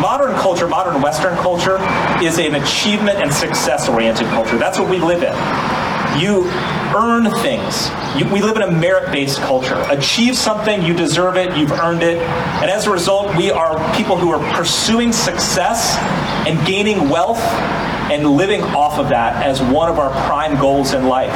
Modern 0.00 0.34
culture, 0.34 0.66
modern 0.66 1.00
Western 1.00 1.36
culture, 1.36 1.78
is 2.20 2.40
an 2.40 2.56
achievement 2.56 3.18
and 3.18 3.32
success 3.32 3.88
oriented 3.88 4.26
culture. 4.30 4.58
That's 4.58 4.76
what 4.76 4.90
we 4.90 4.98
live 4.98 5.22
in. 5.22 5.32
You 6.20 6.42
earn 6.92 7.30
things. 7.40 7.88
You, 8.18 8.28
we 8.32 8.42
live 8.42 8.56
in 8.56 8.62
a 8.62 8.70
merit 8.72 9.12
based 9.12 9.38
culture. 9.42 9.80
Achieve 9.90 10.36
something, 10.36 10.82
you 10.82 10.92
deserve 10.92 11.36
it, 11.36 11.56
you've 11.56 11.70
earned 11.70 12.02
it. 12.02 12.18
And 12.18 12.68
as 12.68 12.88
a 12.88 12.90
result, 12.90 13.36
we 13.36 13.52
are 13.52 13.76
people 13.94 14.16
who 14.16 14.32
are 14.32 14.56
pursuing 14.56 15.12
success 15.12 15.96
and 16.48 16.66
gaining 16.66 17.08
wealth 17.08 17.38
and 18.12 18.26
living 18.36 18.62
off 18.62 18.98
of 18.98 19.08
that 19.08 19.44
as 19.44 19.60
one 19.60 19.88
of 19.88 19.98
our 19.98 20.10
prime 20.26 20.58
goals 20.60 20.94
in 20.94 21.06
life. 21.06 21.32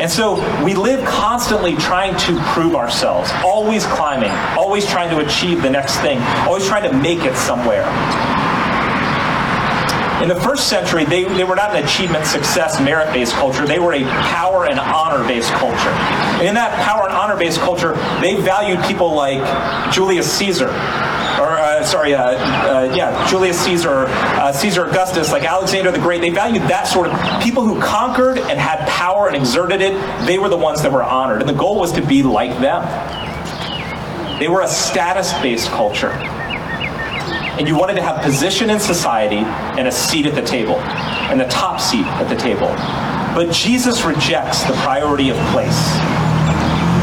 And 0.00 0.08
so 0.08 0.34
we 0.64 0.74
live 0.74 1.04
constantly 1.06 1.74
trying 1.74 2.16
to 2.18 2.40
prove 2.52 2.76
ourselves, 2.76 3.30
always 3.44 3.84
climbing, 3.84 4.30
always 4.56 4.86
trying 4.86 5.10
to 5.10 5.24
achieve 5.26 5.60
the 5.60 5.70
next 5.70 5.96
thing, 5.98 6.20
always 6.46 6.66
trying 6.66 6.88
to 6.88 6.96
make 6.96 7.24
it 7.24 7.34
somewhere. 7.34 7.84
In 10.22 10.28
the 10.28 10.34
first 10.34 10.68
century, 10.68 11.04
they, 11.04 11.24
they 11.24 11.44
were 11.44 11.54
not 11.54 11.76
an 11.76 11.84
achievement, 11.84 12.26
success, 12.26 12.80
merit 12.80 13.12
based 13.12 13.34
culture. 13.34 13.64
They 13.64 13.78
were 13.78 13.94
a 13.94 14.02
power 14.02 14.66
and 14.66 14.80
honor 14.80 15.26
based 15.28 15.50
culture. 15.52 15.90
And 16.38 16.48
in 16.48 16.54
that 16.54 16.74
power 16.84 17.08
and 17.08 17.16
honor 17.16 17.36
based 17.36 17.60
culture, 17.60 17.94
they 18.20 18.34
valued 18.40 18.82
people 18.84 19.12
like 19.14 19.38
Julius 19.92 20.30
Caesar, 20.32 20.68
or 20.68 21.54
uh, 21.54 21.84
sorry, 21.84 22.14
uh, 22.14 22.30
uh, 22.30 22.92
yeah, 22.96 23.28
Julius 23.28 23.60
Caesar, 23.60 24.06
uh, 24.08 24.50
Caesar 24.50 24.86
Augustus, 24.86 25.30
like 25.30 25.44
Alexander 25.44 25.92
the 25.92 26.00
Great. 26.00 26.20
They 26.20 26.30
valued 26.30 26.62
that 26.62 26.88
sort 26.88 27.08
of 27.08 27.42
people 27.42 27.62
who 27.64 27.80
conquered 27.80 28.38
and 28.38 28.58
had 28.58 28.88
power 28.88 29.28
and 29.28 29.36
exerted 29.36 29.80
it. 29.80 29.92
They 30.26 30.40
were 30.40 30.48
the 30.48 30.56
ones 30.56 30.82
that 30.82 30.90
were 30.90 31.04
honored, 31.04 31.42
and 31.42 31.48
the 31.48 31.54
goal 31.54 31.78
was 31.78 31.92
to 31.92 32.04
be 32.04 32.24
like 32.24 32.50
them. 32.58 32.82
They 34.40 34.48
were 34.48 34.62
a 34.62 34.68
status 34.68 35.32
based 35.34 35.68
culture 35.70 36.10
and 37.58 37.66
you 37.66 37.76
wanted 37.76 37.94
to 37.94 38.02
have 38.02 38.22
position 38.22 38.70
in 38.70 38.78
society 38.78 39.38
and 39.38 39.88
a 39.88 39.92
seat 39.92 40.26
at 40.26 40.34
the 40.34 40.42
table, 40.42 40.76
and 41.30 41.40
the 41.40 41.46
top 41.46 41.80
seat 41.80 42.06
at 42.06 42.28
the 42.28 42.36
table. 42.36 42.68
But 43.34 43.52
Jesus 43.52 44.04
rejects 44.04 44.62
the 44.62 44.74
priority 44.74 45.30
of 45.30 45.36
place. 45.52 45.78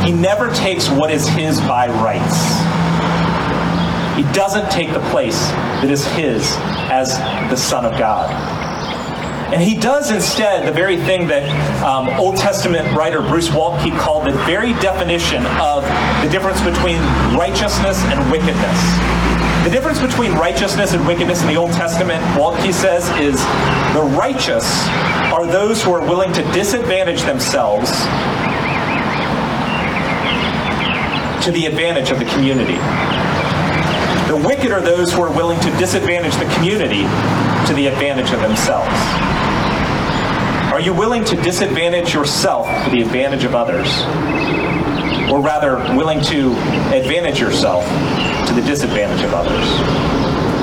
He 0.06 0.12
never 0.12 0.54
takes 0.54 0.90
what 0.90 1.12
is 1.12 1.28
his 1.28 1.60
by 1.62 1.88
rights. 1.88 2.56
He 4.16 4.24
doesn't 4.34 4.72
take 4.72 4.94
the 4.94 5.02
place 5.10 5.40
that 5.82 5.92
is 5.92 6.06
his 6.14 6.56
as 6.90 7.18
the 7.50 7.58
Son 7.58 7.86
of 7.86 7.98
God. 8.00 8.32
And 9.54 9.62
he 9.62 9.76
does 9.76 10.12
instead 10.12 10.68
the 10.68 10.72
very 10.72 10.98
thing 10.98 11.28
that 11.28 11.44
um, 11.84 12.10
Old 12.20 12.38
Testament 12.38 12.96
writer 12.98 13.22
Bruce 13.22 13.50
Waltke 13.50 13.98
called 14.00 14.26
the 14.26 14.34
very 14.46 14.74
definition 14.74 15.46
of 15.62 15.84
the 16.24 16.30
difference 16.32 16.62
between 16.62 16.98
righteousness 17.38 18.02
and 18.06 18.32
wickedness. 18.32 19.35
The 19.66 19.72
difference 19.72 20.00
between 20.00 20.32
righteousness 20.34 20.94
and 20.94 21.08
wickedness 21.08 21.42
in 21.42 21.48
the 21.48 21.56
Old 21.56 21.72
Testament, 21.72 22.24
Waltke 22.38 22.72
says, 22.72 23.10
is 23.18 23.42
the 23.96 24.04
righteous 24.16 24.64
are 25.34 25.48
those 25.48 25.82
who 25.82 25.92
are 25.92 26.02
willing 26.02 26.32
to 26.34 26.44
disadvantage 26.52 27.24
themselves 27.24 27.90
to 31.44 31.52
the 31.52 31.66
advantage 31.66 32.12
of 32.12 32.20
the 32.20 32.26
community. 32.26 32.76
The 34.28 34.40
wicked 34.48 34.72
are 34.72 34.82
those 34.82 35.12
who 35.12 35.24
are 35.24 35.36
willing 35.36 35.60
to 35.62 35.72
disadvantage 35.80 36.36
the 36.36 36.46
community 36.54 37.02
to 37.66 37.74
the 37.74 37.88
advantage 37.88 38.30
of 38.34 38.42
themselves. 38.42 38.94
Are 40.72 40.80
you 40.80 40.94
willing 40.94 41.26
to 41.26 41.36
disadvantage 41.38 42.14
yourself 42.14 42.68
to 42.84 42.92
the 42.92 43.02
advantage 43.02 43.46
of 43.46 43.56
others? 43.56 43.90
Or 45.32 45.42
rather, 45.42 45.78
willing 45.98 46.22
to 46.26 46.52
advantage 46.94 47.40
yourself 47.40 47.84
to 48.48 48.54
the 48.54 48.62
disadvantage 48.62 49.24
of 49.24 49.34
others? 49.34 49.66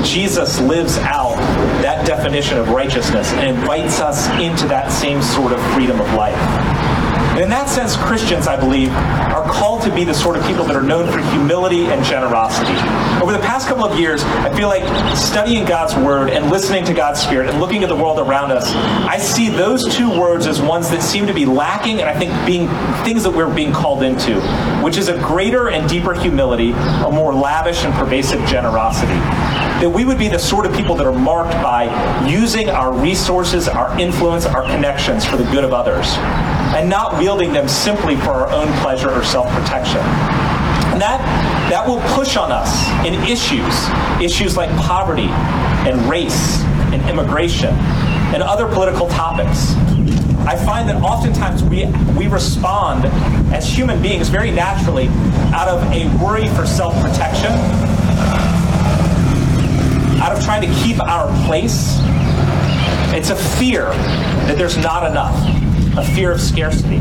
Jesus 0.09 0.61
lives 0.61 0.99
out 0.99 1.37
that 1.83 2.07
definition 2.07 2.59
of 2.59 2.71
righteousness 2.71 3.33
and 3.33 3.57
invites 3.57 4.01
us 4.01 4.29
into 4.41 4.67
that 4.67 4.91
same 4.91 5.23
sort 5.23 5.53
of 5.53 5.61
freedom 5.73 6.01
of 6.01 6.13
life. 6.15 6.37
And 7.33 7.41
in 7.41 7.49
that 7.51 7.69
sense, 7.69 7.97
Christians, 7.97 8.47
I 8.47 8.59
believe, 8.59 8.91
called 9.53 9.83
to 9.83 9.95
be 9.95 10.03
the 10.05 10.15
sort 10.15 10.37
of 10.37 10.45
people 10.47 10.65
that 10.65 10.75
are 10.75 10.83
known 10.83 11.11
for 11.13 11.19
humility 11.31 11.85
and 11.87 12.03
generosity. 12.05 12.73
Over 13.23 13.33
the 13.33 13.39
past 13.39 13.69
couple 13.69 13.85
of 13.85 13.99
years, 13.99 14.23
I 14.25 14.55
feel 14.57 14.69
like 14.69 14.83
studying 15.17 15.67
God's 15.67 15.95
Word 15.95 16.31
and 16.31 16.51
listening 16.51 16.85
to 16.87 16.95
God's 16.95 17.21
Spirit 17.21 17.51
and 17.51 17.61
looking 17.61 17.83
at 17.83 17.89
the 17.89 17.97
world 17.97 18.19
around 18.19 18.51
us, 18.51 18.73
I 18.75 19.19
see 19.19 19.51
those 19.51 19.95
two 19.95 20.09
words 20.09 20.47
as 20.47 20.61
ones 20.61 20.89
that 20.91 21.03
seem 21.03 21.27
to 21.27 21.35
be 21.35 21.45
lacking 21.45 22.01
and 22.01 22.09
I 22.09 22.19
think 22.19 22.33
being 22.47 22.69
things 23.05 23.23
that 23.25 23.31
we're 23.31 23.55
being 23.55 23.73
called 23.73 24.03
into, 24.03 24.41
which 24.83 24.97
is 24.97 25.09
a 25.09 25.19
greater 25.19 25.69
and 25.69 25.89
deeper 25.89 26.15
humility, 26.15 26.73
a 26.73 27.11
more 27.13 27.35
lavish 27.35 27.85
and 27.85 27.93
pervasive 27.95 28.45
generosity 28.47 29.21
that 29.83 29.91
we 29.91 30.05
would 30.05 30.19
be 30.19 30.29
the 30.29 30.39
sort 30.39 30.65
of 30.65 30.73
people 30.77 30.95
that 30.95 31.07
are 31.07 31.19
marked 31.19 31.55
by 31.55 31.85
using 32.25 32.69
our 32.69 32.93
resources, 32.93 33.67
our 33.67 33.99
influence, 33.99 34.47
our 34.47 34.63
connections 34.63 35.25
for 35.25 35.37
the 35.37 35.43
good 35.51 35.65
of 35.65 35.73
others, 35.73 36.07
and 36.75 36.89
not 36.89 37.19
wielding 37.19 37.53
them 37.53 37.69
simply 37.69 38.17
for 38.17 38.31
our 38.31 38.51
own 38.51 38.69
pleasure 38.81 39.11
or 39.11 39.25
self 39.25 39.49
protection. 39.53 40.01
And 40.93 41.01
that, 41.01 41.21
that 41.71 41.87
will 41.87 42.01
push 42.15 42.37
on 42.37 42.53
us 42.53 42.69
in 43.07 43.15
issues, 43.25 43.75
issues 44.21 44.57
like 44.57 44.69
poverty 44.81 45.29
and 45.89 46.01
race 46.09 46.61
and 46.93 47.03
immigration 47.09 47.75
and 48.35 48.43
other 48.43 48.67
political 48.67 49.09
topics. 49.09 49.73
I 50.45 50.57
find 50.57 50.89
that 50.89 51.01
oftentimes 51.03 51.63
we, 51.63 51.87
we 52.19 52.27
respond 52.27 53.05
as 53.55 53.67
human 53.67 54.03
beings 54.03 54.29
very 54.29 54.51
naturally 54.51 55.09
out 55.55 55.69
of 55.69 55.83
a 55.93 56.09
worry 56.23 56.49
for 56.49 56.67
self 56.67 56.95
protection, 57.01 57.53
out 60.21 60.33
of 60.37 60.45
trying 60.45 60.63
to 60.63 60.75
keep 60.83 61.01
our 61.01 61.29
place. 61.47 61.99
It's 63.15 63.31
a 63.31 63.37
fear 63.37 63.85
that 64.47 64.57
there's 64.59 64.79
not 64.79 65.09
enough, 65.09 65.37
a 65.97 66.05
fear 66.15 66.33
of 66.33 66.41
scarcity. 66.41 66.97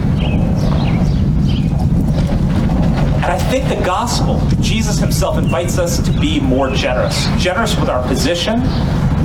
And 3.21 3.31
I 3.31 3.37
think 3.37 3.69
the 3.69 3.83
gospel, 3.85 4.41
Jesus 4.61 4.97
himself 4.99 5.37
invites 5.37 5.77
us 5.77 6.03
to 6.05 6.11
be 6.19 6.39
more 6.39 6.71
generous. 6.71 7.27
Generous 7.37 7.79
with 7.79 7.87
our 7.87 8.05
position, 8.07 8.61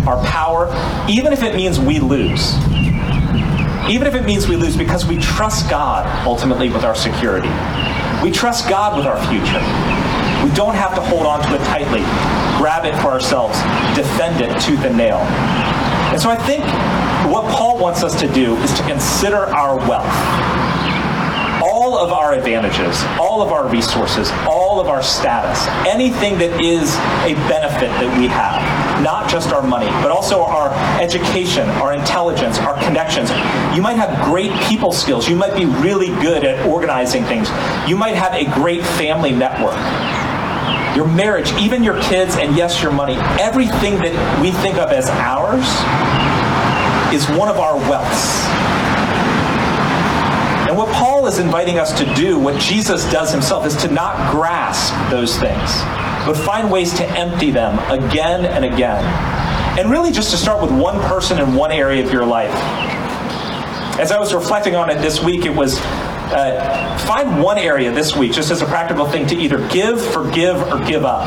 our 0.07 0.23
power, 0.27 0.69
even 1.09 1.33
if 1.33 1.43
it 1.43 1.57
means 1.57 1.81
we 1.81 1.99
lose. 1.99 2.55
Even 3.89 4.07
if 4.07 4.15
it 4.15 4.25
means 4.25 4.49
we 4.49 4.57
lose 4.57 4.77
because 4.77 5.07
we 5.07 5.17
trust 5.17 5.71
God 5.71 6.07
ultimately 6.27 6.69
with 6.69 6.85
our 6.85 6.95
security. 6.95 7.49
We 8.23 8.31
trust 8.31 8.69
God 8.69 8.97
with 8.97 9.07
our 9.07 9.17
future. 9.29 9.63
We 10.45 10.55
don't 10.55 10.75
have 10.75 10.95
to 10.95 11.01
hold 11.01 11.27
on 11.27 11.43
to 11.43 11.55
it 11.55 11.65
tightly, 11.67 12.01
grab 12.59 12.85
it 12.85 12.95
for 13.01 13.09
ourselves, 13.09 13.59
defend 13.97 14.41
it 14.41 14.61
tooth 14.61 14.85
and 14.85 14.97
nail. 14.97 15.19
And 16.13 16.21
so 16.21 16.31
I 16.31 16.37
think 16.37 16.65
what 17.31 17.45
Paul 17.53 17.79
wants 17.79 18.03
us 18.03 18.19
to 18.21 18.33
do 18.33 18.57
is 18.57 18.73
to 18.75 18.83
consider 18.85 19.47
our 19.47 19.77
wealth 19.89 20.67
all 21.87 21.99
of 21.99 22.13
our 22.13 22.33
advantages, 22.33 23.03
all 23.21 23.43
of 23.43 23.53
our 23.53 23.69
resources, 23.69 24.31
all 24.49 24.81
of 24.81 24.89
our 24.89 25.03
status, 25.03 25.67
anything 25.87 26.39
that 26.39 26.61
is 26.61 26.95
a 27.25 27.35
benefit 27.49 27.91
that 27.91 28.19
we 28.19 28.27
have, 28.27 28.61
not 29.03 29.31
just 29.31 29.53
our 29.53 29.63
money, 29.63 29.87
but 30.03 30.11
also 30.11 30.43
our 30.43 30.73
education, 31.01 31.69
our 31.81 31.95
intelligence, 31.95 32.59
our 32.59 32.75
connections. 32.83 33.31
You 33.77 33.83
might 33.83 33.97
have 33.97 34.25
great 34.25 34.53
people 34.69 34.91
skills. 34.91 35.29
You 35.29 35.37
might 35.37 35.55
be 35.55 35.65
really 35.67 36.09
good 36.23 36.45
at 36.45 36.67
organizing 36.67 37.25
things. 37.25 37.49
You 37.89 37.97
might 37.97 38.15
have 38.15 38.35
a 38.35 38.45
great 38.55 38.85
family 38.85 39.33
network. 39.33 39.77
Your 40.97 41.07
marriage, 41.07 41.53
even 41.53 41.85
your 41.85 42.01
kids, 42.03 42.37
and 42.37 42.57
yes, 42.57 42.83
your 42.83 42.93
money, 42.93 43.17
everything 43.39 43.97
that 43.99 44.41
we 44.41 44.51
think 44.51 44.77
of 44.79 44.91
as 44.91 45.09
ours 45.11 46.26
is 47.15 47.29
one 47.31 47.49
of 47.49 47.59
our 47.59 47.79
wealths. 47.89 48.47
And 50.69 50.77
what 50.77 50.89
Paul 50.95 51.27
is 51.27 51.39
inviting 51.39 51.79
us 51.79 51.97
to 51.99 52.15
do, 52.15 52.39
what 52.39 52.61
Jesus 52.61 53.11
does 53.13 53.31
himself, 53.33 53.67
is 53.67 53.77
to 53.77 53.89
not 53.89 54.33
grasp 54.33 54.95
those 55.11 55.39
things, 55.39 55.71
but 56.27 56.35
find 56.35 56.71
ways 56.71 56.93
to 56.95 57.07
empty 57.11 57.51
them 57.51 57.79
again 57.91 58.45
and 58.45 58.65
again. 58.65 59.05
And 59.79 59.91
really 59.91 60.11
just 60.11 60.31
to 60.33 60.37
start 60.37 60.61
with 60.61 60.73
one 60.73 61.01
person 61.03 61.39
in 61.39 61.55
one 61.55 61.71
area 61.71 62.05
of 62.05 62.13
your 62.13 62.27
life. 62.27 62.53
As 63.99 64.11
I 64.11 64.19
was 64.19 64.35
reflecting 64.35 64.75
on 64.75 64.91
it 64.91 64.97
this 64.97 65.23
week, 65.23 65.47
it 65.47 65.55
was 65.55 65.79
uh, 66.33 66.99
find 67.07 67.41
one 67.41 67.59
area 67.59 67.93
this 67.93 68.17
week, 68.17 68.33
just 68.33 68.51
as 68.51 68.61
a 68.61 68.67
practical 68.67 69.07
thing, 69.07 69.27
to 69.29 69.37
either 69.37 69.67
give, 69.69 70.05
forgive, 70.05 70.61
or 70.61 70.85
give 70.85 71.05
up. 71.05 71.23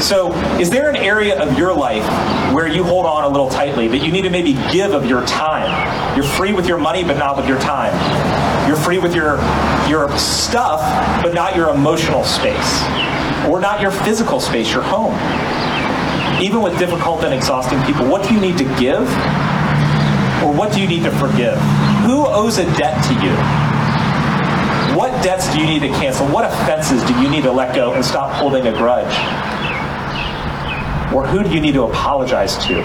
So, 0.00 0.32
is 0.58 0.70
there 0.70 0.88
an 0.88 0.96
area 0.96 1.38
of 1.38 1.58
your 1.58 1.74
life 1.74 2.04
where 2.54 2.66
you 2.66 2.82
hold 2.82 3.04
on 3.04 3.24
a 3.24 3.28
little 3.28 3.50
tightly 3.50 3.86
that 3.88 3.98
you 3.98 4.10
need 4.10 4.22
to 4.22 4.30
maybe 4.30 4.54
give 4.72 4.92
of 4.92 5.04
your 5.04 5.24
time? 5.26 6.16
You're 6.16 6.24
free 6.24 6.54
with 6.54 6.66
your 6.66 6.78
money, 6.78 7.04
but 7.04 7.18
not 7.18 7.36
with 7.36 7.46
your 7.46 7.58
time. 7.58 7.92
You're 8.66 8.78
free 8.78 8.98
with 8.98 9.14
your 9.14 9.36
your 9.90 10.16
stuff, 10.16 10.80
but 11.22 11.34
not 11.34 11.54
your 11.54 11.68
emotional 11.68 12.24
space, 12.24 12.82
or 13.46 13.60
not 13.60 13.82
your 13.82 13.90
physical 13.90 14.40
space, 14.40 14.72
your 14.72 14.82
home. 14.82 15.14
Even 16.42 16.62
with 16.62 16.78
difficult 16.78 17.22
and 17.22 17.34
exhausting 17.34 17.80
people, 17.82 18.06
what 18.06 18.26
do 18.26 18.32
you 18.34 18.40
need 18.40 18.56
to 18.56 18.64
give, 18.80 19.02
or 20.42 20.50
what 20.50 20.72
do 20.72 20.80
you 20.80 20.88
need 20.88 21.02
to 21.02 21.10
forgive? 21.12 21.58
Who 22.06 22.26
owes 22.26 22.56
a 22.56 22.64
debt 22.76 23.04
to 23.04 23.14
you? 23.22 23.36
What 24.96 25.22
debts 25.22 25.52
do 25.52 25.60
you 25.60 25.66
need 25.66 25.80
to 25.80 25.88
cancel? 25.88 26.26
What 26.26 26.46
offenses 26.46 27.04
do 27.04 27.14
you 27.20 27.28
need 27.28 27.42
to 27.42 27.52
let 27.52 27.74
go 27.74 27.92
and 27.92 28.04
stop 28.04 28.32
holding 28.32 28.66
a 28.66 28.72
grudge? 28.72 29.59
Or 31.14 31.26
who 31.26 31.42
do 31.42 31.50
you 31.50 31.60
need 31.60 31.74
to 31.74 31.82
apologize 31.82 32.56
to, 32.66 32.82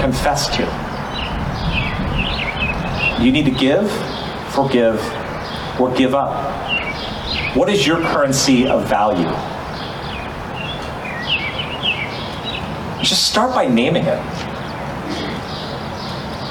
confess 0.00 0.48
to? 0.56 0.62
You 3.22 3.30
need 3.30 3.44
to 3.44 3.52
give, 3.52 3.88
forgive, 4.50 5.00
or 5.80 5.94
give 5.94 6.12
up. 6.12 6.60
What 7.54 7.68
is 7.68 7.86
your 7.86 8.00
currency 8.00 8.66
of 8.66 8.88
value? 8.88 9.30
Just 13.04 13.28
start 13.28 13.54
by 13.54 13.68
naming 13.68 14.06
it. 14.06 14.18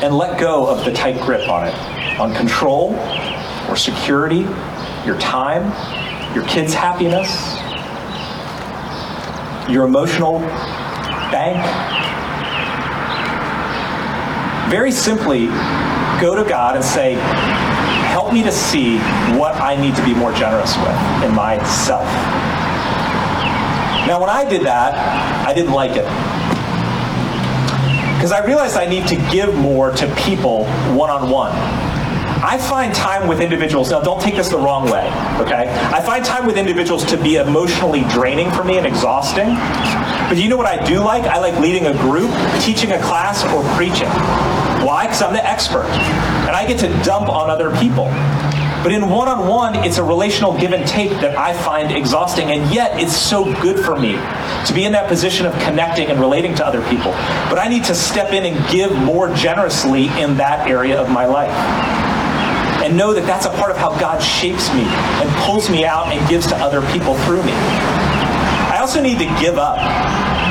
And 0.02 0.18
let 0.18 0.40
go 0.40 0.66
of 0.66 0.86
the 0.86 0.94
tight 0.94 1.20
grip 1.22 1.50
on 1.50 1.68
it, 1.68 1.76
on 2.20 2.34
control 2.34 2.96
or 3.70 3.76
security, 3.76 4.48
your 5.06 5.20
time, 5.20 5.66
your 6.34 6.46
kids' 6.46 6.74
happiness, 6.74 7.58
your 9.70 9.84
emotional 9.86 10.40
bank. 11.32 11.58
Very 14.70 14.92
simply, 14.92 15.48
go 16.22 16.36
to 16.36 16.48
God 16.48 16.76
and 16.76 16.84
say, 16.84 17.14
help 18.12 18.34
me 18.34 18.44
to 18.44 18.52
see 18.52 18.98
what 19.38 19.56
I 19.56 19.76
need 19.76 19.96
to 19.96 20.04
be 20.04 20.14
more 20.14 20.34
generous 20.34 20.78
with 20.78 21.24
in 21.24 21.34
myself. 21.34 22.06
Now, 24.08 24.20
when 24.20 24.30
I 24.30 24.48
did 24.48 24.64
that, 24.64 24.94
I 25.48 25.54
didn't 25.54 25.74
like 25.74 25.92
it. 25.92 26.06
Because 28.16 28.32
I 28.32 28.46
realized 28.46 28.78
I 28.78 28.86
need 28.86 29.08
to 29.08 29.16
give 29.32 29.56
more 29.56 29.92
to 29.92 30.16
people 30.16 30.66
one 30.94 31.10
on 31.10 31.30
one. 31.30 31.52
I 32.44 32.58
find 32.58 32.92
time 32.94 33.28
with 33.28 33.40
individuals, 33.40 33.92
now 33.92 34.02
don't 34.02 34.20
take 34.20 34.36
this 34.36 34.50
the 34.50 34.58
wrong 34.58 34.90
way, 34.90 35.06
okay? 35.40 35.70
I 35.94 36.02
find 36.02 36.26
time 36.26 36.48
with 36.48 36.58
individuals 36.58 37.06
to 37.06 37.18
be 37.18 37.36
emotionally 37.36 38.02
draining 38.06 38.50
for 38.50 38.64
me 38.64 38.80
and 38.80 38.88
exhausting. 38.88 39.54
But 40.28 40.38
you 40.38 40.50
know 40.50 40.58
what 40.58 40.66
I 40.66 40.84
do 40.84 41.02
like? 41.02 41.26
I 41.26 41.38
like 41.38 41.60
leading 41.60 41.86
a 41.86 41.94
group, 41.94 42.32
teaching 42.60 42.94
a 42.94 43.00
class, 43.04 43.44
or 43.54 43.64
preaching. 43.76 44.08
Why? 44.84 45.06
Because 45.06 45.22
I'm 45.22 45.34
the 45.34 45.48
expert. 45.48 45.86
And 45.86 46.56
I 46.56 46.66
get 46.66 46.80
to 46.80 46.88
dump 47.04 47.30
on 47.30 47.52
other 47.52 47.70
people. 47.78 48.06
But 48.82 48.92
in 48.92 49.08
one 49.08 49.28
on 49.28 49.48
one, 49.48 49.76
it's 49.76 50.00
a 50.00 50.04
relational 50.04 50.58
give 50.58 50.74
and 50.74 50.88
take 50.88 51.12
that 51.22 51.38
I 51.38 51.54
find 51.54 51.92
exhausting, 51.92 52.50
and 52.50 52.74
yet 52.74 53.00
it's 53.00 53.16
so 53.16 53.54
good 53.62 53.86
for 53.86 54.00
me 54.00 54.14
to 54.66 54.74
be 54.74 54.86
in 54.86 54.94
that 54.94 55.08
position 55.08 55.46
of 55.46 55.54
connecting 55.60 56.10
and 56.10 56.20
relating 56.20 56.56
to 56.56 56.66
other 56.66 56.82
people. 56.90 57.12
But 57.52 57.60
I 57.60 57.68
need 57.68 57.84
to 57.84 57.94
step 57.94 58.34
in 58.34 58.46
and 58.46 58.72
give 58.72 58.96
more 58.96 59.32
generously 59.36 60.08
in 60.20 60.38
that 60.38 60.68
area 60.68 61.00
of 61.00 61.12
my 61.12 61.26
life. 61.26 62.11
And 62.92 62.98
know 62.98 63.14
that 63.14 63.26
that's 63.26 63.46
a 63.46 63.50
part 63.52 63.72
of 63.72 63.78
how 63.78 63.98
God 63.98 64.22
shapes 64.22 64.68
me 64.74 64.84
and 64.84 65.30
pulls 65.46 65.70
me 65.70 65.86
out 65.86 66.12
and 66.12 66.20
gives 66.28 66.46
to 66.48 66.58
other 66.58 66.82
people 66.92 67.16
through 67.24 67.42
me. 67.44 67.54
I 67.54 68.80
also 68.82 69.02
need 69.02 69.18
to 69.20 69.40
give 69.40 69.58
up. 69.58 69.80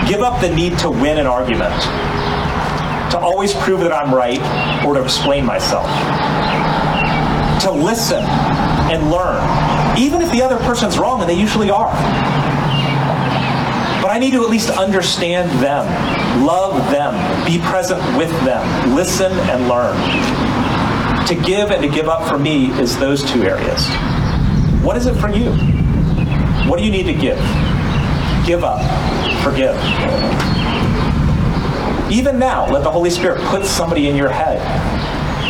Give 0.09 0.23
up 0.23 0.41
the 0.41 0.49
need 0.49 0.79
to 0.79 0.89
win 0.89 1.19
an 1.19 1.27
argument 1.27 1.75
to 3.13 3.19
always 3.19 3.53
prove 3.53 3.81
that 3.81 3.93
I'm 3.93 4.15
right 4.15 4.41
or 4.87 4.95
to 4.95 5.03
explain 5.03 5.45
myself. 5.45 5.85
To 7.65 7.73
listen 7.73 8.25
and 8.25 9.11
learn, 9.11 9.99
even 9.99 10.23
if 10.23 10.33
the 10.33 10.41
other 10.41 10.57
person's 10.57 10.97
wrong, 10.97 11.21
and 11.21 11.29
they 11.29 11.39
usually 11.39 11.69
are. 11.69 11.93
But 14.01 14.13
I 14.13 14.19
need 14.19 14.31
to 14.31 14.43
at 14.45 14.49
least 14.49 14.71
understand 14.71 15.51
them, 15.63 15.85
love 16.47 16.91
them, 16.91 17.13
be 17.45 17.59
present 17.59 18.01
with 18.17 18.31
them, 18.47 18.95
listen 18.95 19.31
and 19.31 19.69
learn. 19.69 20.60
To 21.29 21.35
give 21.35 21.71
and 21.71 21.83
to 21.83 21.89
give 21.89 22.09
up 22.09 22.29
for 22.29 22.39
me 22.39 22.71
is 22.81 22.99
those 22.99 23.23
two 23.23 23.43
areas. 23.43 23.87
What 24.83 24.97
is 24.97 25.07
it 25.07 25.15
for 25.15 25.29
you? 25.29 25.53
What 26.69 26.79
do 26.79 26.85
you 26.85 26.91
need 26.91 27.05
to 27.05 27.15
give? 27.15 27.39
Give 28.47 28.65
up, 28.65 28.81
forgive. 29.43 29.77
Even 32.11 32.39
now, 32.39 32.69
let 32.71 32.83
the 32.83 32.91
Holy 32.91 33.11
Spirit 33.11 33.41
put 33.43 33.65
somebody 33.65 34.09
in 34.09 34.17
your 34.17 34.31
head 34.31 34.61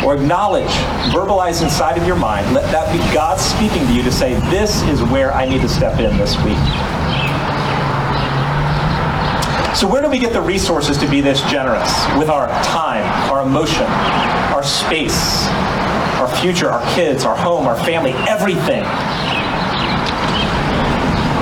or 0.05 0.15
acknowledge, 0.15 0.71
verbalize 1.13 1.63
inside 1.63 1.97
of 1.97 2.07
your 2.07 2.17
mind. 2.17 2.53
Let 2.55 2.71
that 2.73 2.93
be 2.93 2.99
God 3.15 3.39
speaking 3.39 3.87
to 3.87 3.93
you 3.93 4.03
to 4.03 4.13
say, 4.13 4.35
This 4.51 4.83
is 4.83 5.03
where 5.05 5.33
I 5.33 5.47
need 5.47 5.61
to 5.63 5.69
step 5.69 5.99
in 6.01 6.17
this 6.19 6.37
week. 6.45 6.59
So, 9.77 9.89
where 9.89 10.03
do 10.03 10.11
we 10.11 10.19
get 10.19 10.33
the 10.33 10.43
resources 10.43 10.99
to 10.99 11.09
be 11.09 11.21
this 11.21 11.41
generous 11.43 11.91
with 12.19 12.29
our 12.29 12.49
time, 12.65 13.05
our 13.31 13.43
emotion, 13.43 13.87
our 14.61 14.67
space, 14.67 15.47
our 16.21 16.29
future, 16.37 16.69
our 16.69 16.85
kids, 16.95 17.25
our 17.25 17.35
home, 17.35 17.67
our 17.67 17.83
family, 17.83 18.13
everything? 18.29 18.83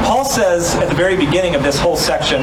Paul 0.06 0.24
says 0.24 0.76
at 0.76 0.88
the 0.88 0.94
very 0.94 1.16
beginning 1.16 1.56
of 1.56 1.64
this 1.64 1.80
whole 1.80 1.96
section 1.96 2.40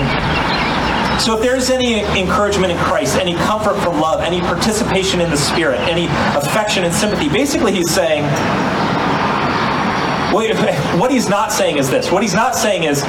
so 1.18 1.34
if 1.34 1.42
there's 1.42 1.70
any 1.70 2.02
encouragement 2.20 2.74
in 2.74 2.78
Christ, 2.78 3.16
any 3.16 3.36
comfort 3.36 3.80
from 3.82 4.02
love, 4.02 4.20
any 4.20 4.42
participation 4.42 5.22
in 5.22 5.30
the 5.30 5.38
Spirit, 5.38 5.80
any 5.88 6.08
affection 6.38 6.84
and 6.84 6.94
sympathy, 6.94 7.30
basically 7.30 7.72
he's 7.72 7.90
saying, 7.90 8.24
What 10.36 11.12
he's 11.12 11.30
not 11.30 11.52
saying 11.54 11.78
is 11.78 11.90
this. 11.90 12.12
What 12.12 12.22
he's 12.22 12.34
not 12.34 12.56
saying 12.56 12.84
is, 12.84 13.04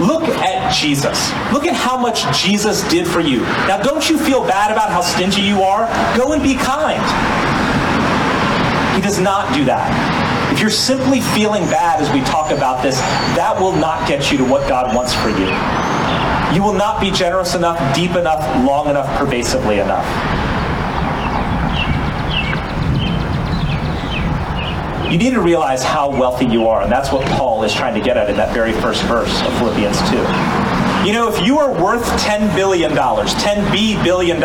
look 0.00 0.24
at 0.24 0.74
Jesus. 0.74 1.30
Look 1.52 1.64
at 1.64 1.74
how 1.74 1.96
much 1.96 2.26
Jesus 2.36 2.82
did 2.88 3.06
for 3.06 3.20
you. 3.20 3.42
Now, 3.68 3.80
don't 3.80 4.10
you 4.10 4.18
feel 4.18 4.42
bad 4.42 4.72
about 4.72 4.90
how 4.90 5.00
stingy 5.00 5.42
you 5.42 5.62
are? 5.62 5.86
Go 6.16 6.32
and 6.32 6.42
be 6.42 6.56
kind. 6.56 7.00
He 8.96 9.00
does 9.00 9.20
not 9.20 9.54
do 9.54 9.64
that. 9.66 10.52
If 10.52 10.60
you're 10.60 10.70
simply 10.70 11.20
feeling 11.20 11.62
bad 11.66 12.00
as 12.02 12.12
we 12.12 12.20
talk 12.22 12.50
about 12.50 12.82
this, 12.82 12.98
that 13.36 13.56
will 13.58 13.72
not 13.72 14.08
get 14.08 14.32
you 14.32 14.38
to 14.38 14.44
what 14.44 14.68
God 14.68 14.94
wants 14.94 15.14
for 15.14 15.30
you. 15.30 15.46
You 16.54 16.62
will 16.62 16.74
not 16.74 17.00
be 17.00 17.10
generous 17.10 17.54
enough, 17.54 17.78
deep 17.94 18.10
enough, 18.16 18.42
long 18.66 18.88
enough, 18.90 19.06
pervasively 19.18 19.78
enough. 19.78 20.04
You 25.12 25.18
need 25.18 25.34
to 25.34 25.42
realize 25.42 25.84
how 25.84 26.08
wealthy 26.08 26.46
you 26.46 26.66
are, 26.68 26.80
and 26.80 26.90
that's 26.90 27.12
what 27.12 27.26
Paul 27.36 27.62
is 27.64 27.74
trying 27.74 27.92
to 27.94 28.00
get 28.00 28.16
at 28.16 28.30
in 28.30 28.36
that 28.36 28.54
very 28.54 28.72
first 28.72 29.02
verse 29.02 29.42
of 29.42 29.52
Philippians 29.58 29.98
2. 30.08 30.16
You 31.06 31.12
know, 31.12 31.28
if 31.28 31.46
you 31.46 31.58
are 31.58 31.70
worth 31.70 32.02
$10 32.22 32.54
billion, 32.56 32.92
$10 32.92 33.72
B 33.72 34.02
billion 34.02 34.40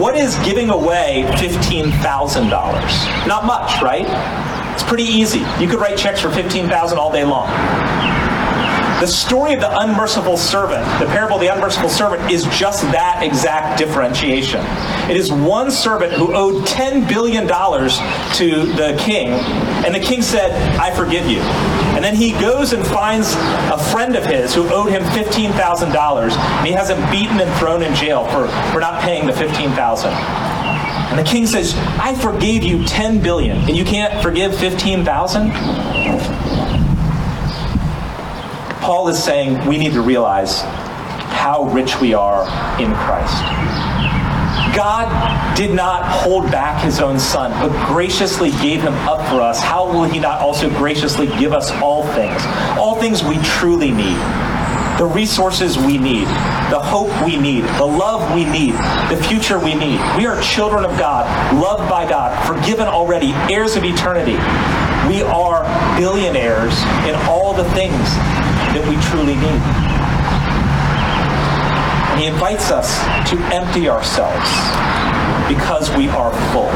what 0.00 0.16
is 0.16 0.34
giving 0.46 0.70
away 0.70 1.24
$15,000? 1.36 3.26
Not 3.26 3.44
much, 3.44 3.82
right? 3.82 4.06
It's 4.72 4.82
pretty 4.82 5.04
easy. 5.04 5.40
You 5.58 5.68
could 5.68 5.78
write 5.78 5.98
checks 5.98 6.20
for 6.20 6.30
15,000 6.30 6.96
all 6.96 7.12
day 7.12 7.24
long. 7.24 7.48
The 9.00 9.06
story 9.06 9.54
of 9.54 9.60
the 9.60 9.78
unmerciful 9.78 10.36
servant, 10.36 10.84
the 11.00 11.06
parable 11.06 11.36
of 11.36 11.40
the 11.40 11.46
unmerciful 11.46 11.88
servant, 11.88 12.30
is 12.30 12.44
just 12.48 12.82
that 12.92 13.22
exact 13.22 13.78
differentiation. 13.78 14.60
It 15.08 15.16
is 15.16 15.32
one 15.32 15.70
servant 15.70 16.12
who 16.12 16.34
owed 16.34 16.66
$10 16.66 17.08
billion 17.08 17.46
to 17.46 18.72
the 18.76 18.94
king, 19.00 19.28
and 19.86 19.94
the 19.94 20.00
king 20.00 20.20
said, 20.20 20.52
I 20.78 20.94
forgive 20.94 21.26
you. 21.26 21.40
And 21.96 22.04
then 22.04 22.14
he 22.14 22.32
goes 22.32 22.74
and 22.74 22.86
finds 22.86 23.32
a 23.72 23.78
friend 23.90 24.16
of 24.16 24.26
his 24.26 24.54
who 24.54 24.68
owed 24.68 24.92
him 24.92 25.02
$15,000, 25.02 26.32
and 26.32 26.66
he 26.66 26.74
has 26.74 26.90
him 26.90 27.00
beaten 27.10 27.40
and 27.40 27.58
thrown 27.58 27.82
in 27.82 27.94
jail 27.94 28.26
for, 28.26 28.48
for 28.70 28.80
not 28.80 29.00
paying 29.00 29.26
the 29.26 29.32
15000 29.32 30.12
and 31.10 31.18
the 31.18 31.24
king 31.24 31.44
says, 31.44 31.74
I 31.98 32.14
forgave 32.14 32.62
you 32.62 32.84
10 32.84 33.20
billion, 33.20 33.56
and 33.56 33.76
you 33.76 33.84
can't 33.84 34.22
forgive 34.22 34.56
15,000? 34.56 35.50
Paul 38.90 39.06
is 39.06 39.22
saying 39.22 39.68
we 39.68 39.78
need 39.78 39.92
to 39.92 40.02
realize 40.02 40.62
how 40.62 41.70
rich 41.72 42.00
we 42.00 42.12
are 42.12 42.42
in 42.82 42.92
Christ. 42.92 43.40
God 44.74 45.06
did 45.56 45.72
not 45.72 46.04
hold 46.04 46.50
back 46.50 46.82
his 46.82 46.98
own 46.98 47.20
son, 47.20 47.52
but 47.64 47.86
graciously 47.86 48.50
gave 48.50 48.82
him 48.82 48.94
up 49.06 49.20
for 49.28 49.40
us. 49.40 49.62
How 49.62 49.86
will 49.86 50.02
he 50.02 50.18
not 50.18 50.40
also 50.40 50.68
graciously 50.70 51.28
give 51.38 51.52
us 51.52 51.70
all 51.80 52.02
things? 52.14 52.42
All 52.80 52.96
things 52.96 53.22
we 53.22 53.38
truly 53.42 53.92
need. 53.92 54.18
The 54.98 55.06
resources 55.06 55.78
we 55.78 55.96
need, 55.96 56.26
the 56.72 56.80
hope 56.82 57.12
we 57.24 57.36
need, 57.36 57.62
the 57.78 57.86
love 57.86 58.34
we 58.34 58.44
need, 58.44 58.72
the 59.08 59.22
future 59.28 59.60
we 59.60 59.76
need. 59.76 60.00
We 60.16 60.26
are 60.26 60.42
children 60.42 60.84
of 60.84 60.98
God, 60.98 61.54
loved 61.54 61.88
by 61.88 62.10
God, 62.10 62.34
forgiven 62.44 62.88
already, 62.88 63.30
heirs 63.54 63.76
of 63.76 63.84
eternity. 63.84 64.34
We 65.06 65.22
are 65.22 65.62
billionaires 65.96 66.74
in 67.06 67.14
all 67.28 67.54
the 67.54 67.70
things 67.70 68.49
that 68.80 68.88
we 68.88 68.96
truly 69.12 69.36
need. 69.36 69.60
And 72.12 72.20
he 72.20 72.26
invites 72.26 72.70
us 72.70 72.96
to 73.30 73.36
empty 73.54 73.88
ourselves 73.88 74.48
because 75.48 75.94
we 75.96 76.08
are 76.08 76.32
full. 76.52 76.70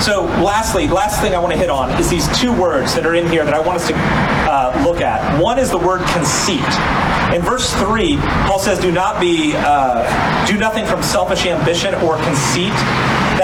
So, 0.00 0.24
lastly, 0.42 0.88
last 0.88 1.20
thing 1.20 1.34
I 1.34 1.38
want 1.38 1.52
to 1.52 1.58
hit 1.58 1.70
on 1.70 1.90
is 2.00 2.10
these 2.10 2.26
two 2.38 2.52
words 2.52 2.94
that 2.94 3.06
are 3.06 3.14
in 3.14 3.28
here 3.28 3.44
that 3.44 3.54
I 3.54 3.60
want 3.60 3.78
us 3.78 3.86
to 3.88 3.94
uh, 3.94 4.82
look 4.84 5.00
at. 5.00 5.40
One 5.40 5.58
is 5.58 5.70
the 5.70 5.78
word 5.78 6.02
conceit. 6.08 6.66
In 7.32 7.40
verse 7.40 7.72
three, 7.74 8.18
Paul 8.44 8.58
says, 8.58 8.78
"Do 8.80 8.90
not 8.90 9.20
be, 9.20 9.54
uh, 9.56 10.46
do 10.46 10.58
nothing 10.58 10.84
from 10.84 11.02
selfish 11.02 11.46
ambition 11.46 11.94
or 11.94 12.16
conceit." 12.18 12.74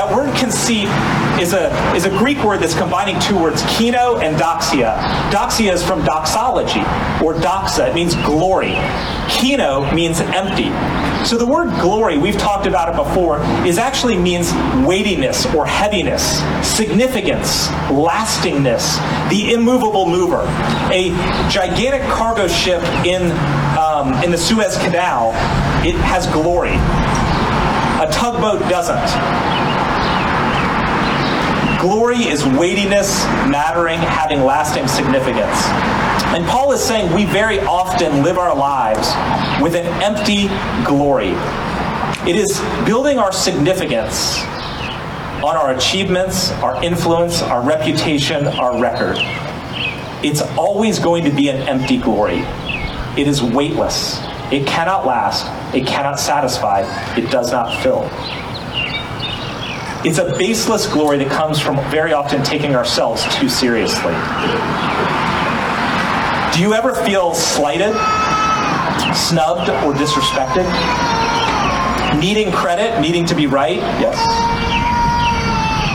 That 0.00 0.16
word 0.16 0.34
conceit 0.34 0.88
is 1.38 1.52
a 1.52 1.68
is 1.94 2.06
a 2.06 2.08
Greek 2.08 2.42
word 2.42 2.60
that's 2.60 2.74
combining 2.74 3.20
two 3.20 3.38
words, 3.38 3.62
kino 3.68 4.16
and 4.16 4.34
doxia. 4.34 4.96
Doxia 5.30 5.74
is 5.74 5.84
from 5.84 6.02
doxology 6.06 6.80
or 7.22 7.34
doxa. 7.34 7.90
It 7.90 7.94
means 7.94 8.14
glory. 8.14 8.78
Kino 9.28 9.92
means 9.92 10.20
empty. 10.20 10.72
So 11.26 11.36
the 11.36 11.44
word 11.44 11.68
glory, 11.82 12.16
we've 12.16 12.38
talked 12.38 12.66
about 12.66 12.88
it 12.88 12.96
before, 12.96 13.42
is 13.66 13.76
actually 13.76 14.16
means 14.16 14.54
weightiness 14.88 15.44
or 15.54 15.66
heaviness, 15.66 16.40
significance, 16.66 17.68
lastingness, 17.90 18.96
the 19.28 19.52
immovable 19.52 20.06
mover. 20.06 20.44
A 20.90 21.10
gigantic 21.50 22.08
cargo 22.08 22.48
ship 22.48 22.82
in 23.04 23.32
um, 23.76 24.14
in 24.24 24.30
the 24.30 24.38
Suez 24.38 24.78
Canal, 24.78 25.32
it 25.84 25.94
has 25.96 26.26
glory. 26.28 26.76
A 28.00 28.10
tugboat 28.10 28.60
doesn't. 28.70 29.69
Glory 31.80 32.18
is 32.18 32.44
weightiness, 32.44 33.24
mattering, 33.48 33.98
having 34.00 34.42
lasting 34.42 34.86
significance. 34.86 35.64
And 36.36 36.44
Paul 36.44 36.72
is 36.72 36.82
saying 36.82 37.10
we 37.14 37.24
very 37.24 37.58
often 37.60 38.22
live 38.22 38.36
our 38.36 38.54
lives 38.54 39.08
with 39.62 39.74
an 39.74 39.86
empty 40.02 40.48
glory. 40.84 41.32
It 42.28 42.36
is 42.36 42.60
building 42.84 43.18
our 43.18 43.32
significance 43.32 44.42
on 45.42 45.56
our 45.56 45.74
achievements, 45.74 46.50
our 46.60 46.84
influence, 46.84 47.40
our 47.40 47.62
reputation, 47.62 48.46
our 48.46 48.78
record. 48.78 49.16
It's 50.22 50.42
always 50.58 50.98
going 50.98 51.24
to 51.24 51.30
be 51.30 51.48
an 51.48 51.66
empty 51.66 51.96
glory. 51.96 52.44
It 53.16 53.26
is 53.26 53.42
weightless. 53.42 54.18
It 54.52 54.66
cannot 54.66 55.06
last. 55.06 55.46
It 55.74 55.86
cannot 55.86 56.20
satisfy. 56.20 56.82
It 57.16 57.30
does 57.30 57.50
not 57.52 57.82
fill. 57.82 58.02
It's 60.02 60.16
a 60.16 60.34
baseless 60.38 60.86
glory 60.86 61.18
that 61.18 61.30
comes 61.30 61.60
from 61.60 61.76
very 61.90 62.14
often 62.14 62.42
taking 62.42 62.74
ourselves 62.74 63.22
too 63.36 63.50
seriously. 63.50 64.14
Do 66.54 66.62
you 66.62 66.72
ever 66.72 66.94
feel 67.04 67.34
slighted, 67.34 67.92
snubbed, 69.14 69.68
or 69.84 69.92
disrespected? 69.92 70.64
Needing 72.18 72.50
credit, 72.50 72.98
needing 73.02 73.26
to 73.26 73.34
be 73.34 73.46
right? 73.46 73.76
Yes. 74.00 74.16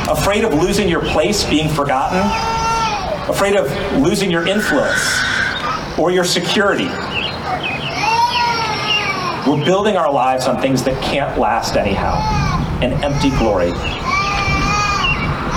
Afraid 0.07 0.43
of 0.43 0.53
losing 0.53 0.87
your 0.87 1.01
place, 1.01 1.43
being 1.43 1.67
forgotten? 1.67 2.19
Afraid 3.27 3.55
of 3.55 3.65
losing 3.97 4.29
your 4.29 4.45
influence 4.45 5.19
or 5.97 6.11
your 6.11 6.25
security? 6.25 6.89
We're 9.49 9.65
building 9.65 9.97
our 9.97 10.13
lives 10.13 10.45
on 10.45 10.61
things 10.61 10.83
that 10.83 11.01
can't 11.01 11.39
last 11.39 11.75
anyhow 11.75 12.44
and 12.81 12.93
empty 13.03 13.29
glory. 13.31 13.71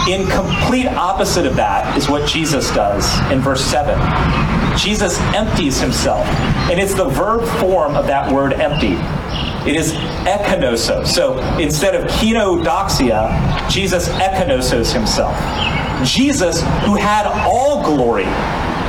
In 0.08 0.26
complete 0.28 0.86
opposite 0.86 1.44
of 1.44 1.56
that 1.56 1.96
is 1.98 2.08
what 2.08 2.26
Jesus 2.26 2.70
does 2.70 3.06
in 3.30 3.40
verse 3.40 3.62
7. 3.62 3.98
Jesus 4.78 5.20
empties 5.34 5.78
himself, 5.80 6.26
and 6.70 6.80
it's 6.80 6.94
the 6.94 7.08
verb 7.08 7.46
form 7.60 7.94
of 7.94 8.06
that 8.06 8.32
word 8.32 8.54
empty. 8.54 8.96
It 9.68 9.76
is 9.76 9.92
ekinoso. 10.24 11.06
So 11.06 11.38
instead 11.58 11.94
of 11.94 12.08
kenodoxia, 12.12 13.68
Jesus 13.68 14.08
ekinosos 14.08 14.92
himself. 14.92 15.36
Jesus, 16.06 16.62
who 16.84 16.94
had 16.94 17.26
all 17.26 17.84
glory, 17.84 18.24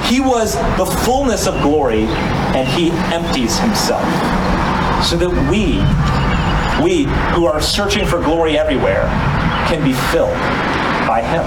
he 0.06 0.22
was 0.22 0.56
the 0.78 0.86
fullness 1.04 1.48
of 1.48 1.62
glory, 1.62 2.04
and 2.56 2.68
he 2.68 2.92
empties 3.14 3.58
himself 3.60 4.04
so 5.04 5.18
that 5.18 5.30
we 5.50 5.80
we 6.84 7.04
who 7.34 7.46
are 7.46 7.62
searching 7.62 8.06
for 8.06 8.20
glory 8.20 8.58
everywhere 8.58 9.04
can 9.68 9.84
be 9.84 9.94
filled 10.12 10.34
by 11.08 11.22
Him. 11.22 11.44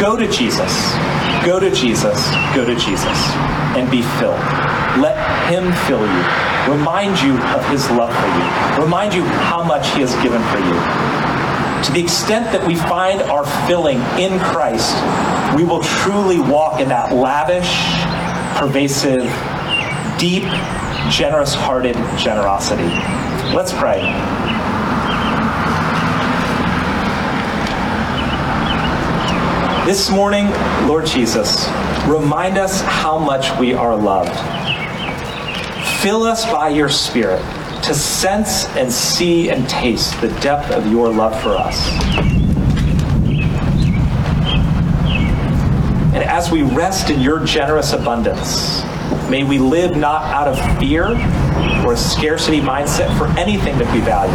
Go 0.00 0.16
to 0.16 0.26
Jesus. 0.26 0.94
Go 1.44 1.60
to 1.60 1.70
Jesus. 1.70 2.30
Go 2.54 2.64
to 2.64 2.74
Jesus 2.74 3.18
and 3.76 3.90
be 3.90 4.02
filled. 4.18 4.40
Let 4.98 5.16
Him 5.48 5.72
fill 5.86 6.00
you. 6.00 6.76
Remind 6.76 7.20
you 7.20 7.38
of 7.54 7.64
His 7.68 7.88
love 7.90 8.12
for 8.14 8.26
you. 8.26 8.84
Remind 8.84 9.14
you 9.14 9.22
how 9.22 9.62
much 9.62 9.88
He 9.94 10.00
has 10.00 10.12
given 10.22 10.42
for 10.50 10.58
you. 10.58 10.74
To 11.86 11.92
the 11.92 12.00
extent 12.00 12.52
that 12.52 12.66
we 12.66 12.76
find 12.76 13.22
our 13.22 13.44
filling 13.66 13.98
in 14.18 14.38
Christ, 14.40 14.94
we 15.56 15.64
will 15.64 15.82
truly 15.82 16.38
walk 16.38 16.80
in 16.80 16.88
that 16.88 17.12
lavish, 17.14 17.70
pervasive, 18.58 19.24
deep 20.18 20.44
generous 21.12 21.52
hearted 21.52 21.94
generosity. 22.16 22.88
Let's 23.54 23.70
pray. 23.70 24.00
This 29.84 30.08
morning, 30.08 30.46
Lord 30.88 31.04
Jesus, 31.04 31.68
remind 32.06 32.56
us 32.56 32.80
how 32.80 33.18
much 33.18 33.54
we 33.58 33.74
are 33.74 33.94
loved. 33.94 34.32
Fill 36.00 36.22
us 36.22 36.46
by 36.46 36.70
your 36.70 36.88
Spirit 36.88 37.42
to 37.82 37.94
sense 37.94 38.64
and 38.76 38.90
see 38.90 39.50
and 39.50 39.68
taste 39.68 40.18
the 40.22 40.28
depth 40.40 40.70
of 40.70 40.90
your 40.90 41.10
love 41.10 41.38
for 41.42 41.50
us. 41.50 41.90
And 46.14 46.24
as 46.24 46.50
we 46.50 46.62
rest 46.62 47.10
in 47.10 47.20
your 47.20 47.44
generous 47.44 47.92
abundance, 47.92 48.82
may 49.32 49.44
we 49.44 49.58
live 49.58 49.96
not 49.96 50.24
out 50.24 50.46
of 50.46 50.78
fear 50.78 51.06
or 51.86 51.94
a 51.94 51.96
scarcity 51.96 52.60
mindset 52.60 53.16
for 53.16 53.26
anything 53.38 53.78
that 53.78 53.90
we 53.94 54.00
value, 54.00 54.30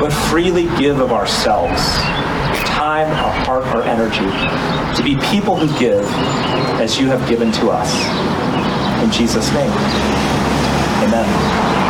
but 0.00 0.12
freely 0.28 0.64
give 0.76 0.98
of 0.98 1.12
ourselves, 1.12 1.80
time, 2.66 3.06
our 3.12 3.44
heart, 3.44 3.64
our 3.66 3.82
energy, 3.84 4.26
to 4.96 5.04
be 5.04 5.14
people 5.30 5.56
who 5.56 5.68
give 5.78 6.04
as 6.80 6.98
you 6.98 7.06
have 7.06 7.28
given 7.28 7.52
to 7.52 7.70
us. 7.70 7.94
In 9.04 9.12
Jesus' 9.12 9.48
name, 9.52 9.70
amen. 11.04 11.83